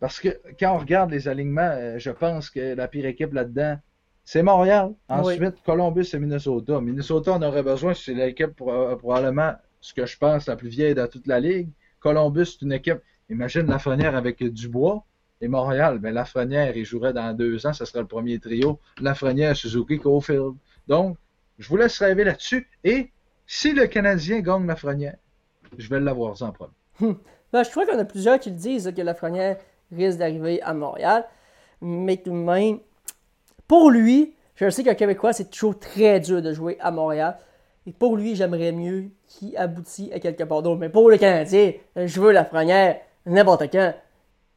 [0.00, 3.78] Parce que quand on regarde les alignements, euh, je pense que la pire équipe là-dedans,
[4.24, 4.92] c'est Montréal.
[5.08, 6.80] Ensuite, Columbus et Minnesota.
[6.80, 10.68] Minnesota, on aurait besoin, c'est l'équipe pour- euh, probablement, ce que je pense, la plus
[10.68, 11.68] vieille de toute la ligue.
[12.00, 12.98] Columbus, c'est une équipe,
[13.30, 15.04] imagine Lafrenière avec Dubois.
[15.40, 18.78] Et Montréal, ben Lafrenière, il jouerait dans deux ans, ce serait le premier trio.
[19.00, 20.54] Lafrenière, Suzuki, Caulfield.
[20.86, 21.16] Donc,
[21.58, 22.68] je vous laisse rêver là-dessus.
[22.84, 23.10] Et
[23.44, 25.16] si le Canadien gagne Lafrenière,
[25.76, 26.70] je vais l'avoir ça en premier.
[27.52, 29.56] Ben, je crois qu'on a plusieurs qui le disent que Lafrenière
[29.90, 31.24] risque d'arriver à Montréal.
[31.80, 32.78] Mais tout de même,
[33.72, 37.38] pour lui, je sais qu'un Québécois, c'est toujours très dur de jouer à Montréal.
[37.86, 40.78] Et pour lui, j'aimerais mieux qu'il aboutisse à quelque part d'autre.
[40.78, 43.94] Mais pour le Canadien, je veux Lafrenière n'importe quand.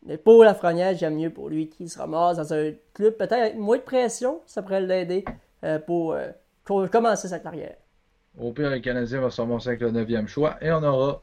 [0.05, 3.55] Mais pour Lafrenière, j'aime mieux pour lui qu'il se ramasse dans un club peut-être avec
[3.55, 5.23] moins de pression, ça pourrait l'aider
[5.63, 6.27] euh, pour euh,
[6.65, 7.77] co- commencer sa carrière.
[8.37, 11.21] Au pire, le Canadien va se ramasser avec le 9e choix et on aura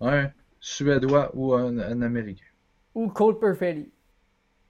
[0.00, 2.46] un Suédois ou un, un Américain.
[2.94, 3.90] Ou Cole Perfetti.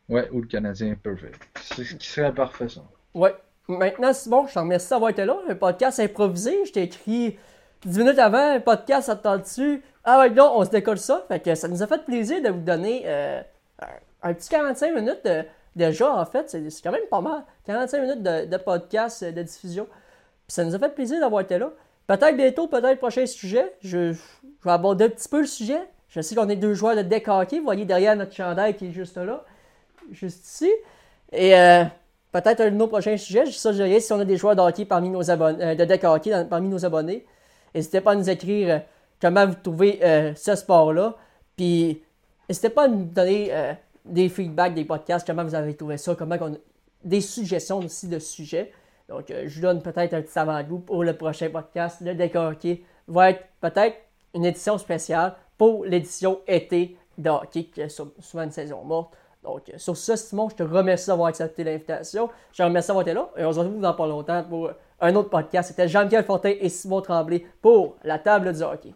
[0.09, 1.43] Ouais, ou le Canadien perfect.
[1.61, 2.81] C'est ce qui serait parfait, ça.
[3.15, 3.35] Ouais.
[3.69, 5.37] Maintenant, bon, je te remercie d'avoir été là.
[5.47, 6.65] Un podcast improvisé.
[6.65, 7.39] Je t'ai écrit
[7.85, 9.83] 10 minutes avant, un podcast, ça te tente dessus.
[10.05, 11.25] Ah ouais, non, on se décolle ça.
[11.29, 13.43] Fait que ça nous a fait plaisir de vous donner euh,
[14.23, 15.29] un, petit 45 minutes
[15.77, 16.49] déjà, en fait.
[16.49, 17.45] C'est quand même pas mal.
[17.67, 19.85] 45 minutes de, podcast, euh, de diffusion.
[19.85, 21.71] Puis ça nous a fait plaisir d'avoir été là.
[22.07, 23.75] Peut-être bientôt, peut-être prochain sujet.
[23.83, 24.13] Je,
[24.65, 25.81] vais aborder un petit peu le sujet.
[26.09, 27.29] Je sais qu'on est deux joueurs de deck.
[27.29, 29.45] Vous voyez derrière notre chandail qui est juste là.
[30.11, 30.71] Juste ici.
[31.33, 31.85] Et euh,
[32.33, 33.47] peut-être un de nos prochains sujets.
[33.47, 35.75] Je ça, je dirais, si on a des joueurs de hockey parmi nos abonnés, euh,
[35.75, 37.27] de deck hockey parmi nos abonnés.
[37.75, 38.79] N'hésitez pas à nous écrire euh,
[39.21, 40.01] comment vous trouvez
[40.37, 41.15] ce sport-là.
[41.57, 42.03] Puis
[42.49, 43.53] n'hésitez pas à nous donner
[44.05, 46.57] des feedbacks des podcasts, comment vous avez trouvé ça, comment qu'on-
[47.05, 48.73] des suggestions aussi de sujets.
[49.09, 51.99] Donc, je vous donne peut-être un petit avant-goût pour le prochain podcast.
[52.01, 53.97] Le deck hockey va être peut-être
[54.35, 59.13] une édition spéciale pour l'édition été de hockey, qui est sou- souvent une saison morte.
[59.43, 62.29] Donc, euh, sur ce, Simon, je te remercie d'avoir accepté l'invitation.
[62.53, 63.31] Je te remercie d'avoir été là.
[63.37, 64.71] Et on se retrouve dans pas longtemps pour
[65.01, 65.69] un autre podcast.
[65.69, 68.95] C'était Jean-Michel Fortin et Simon Tremblay pour la table du hockey.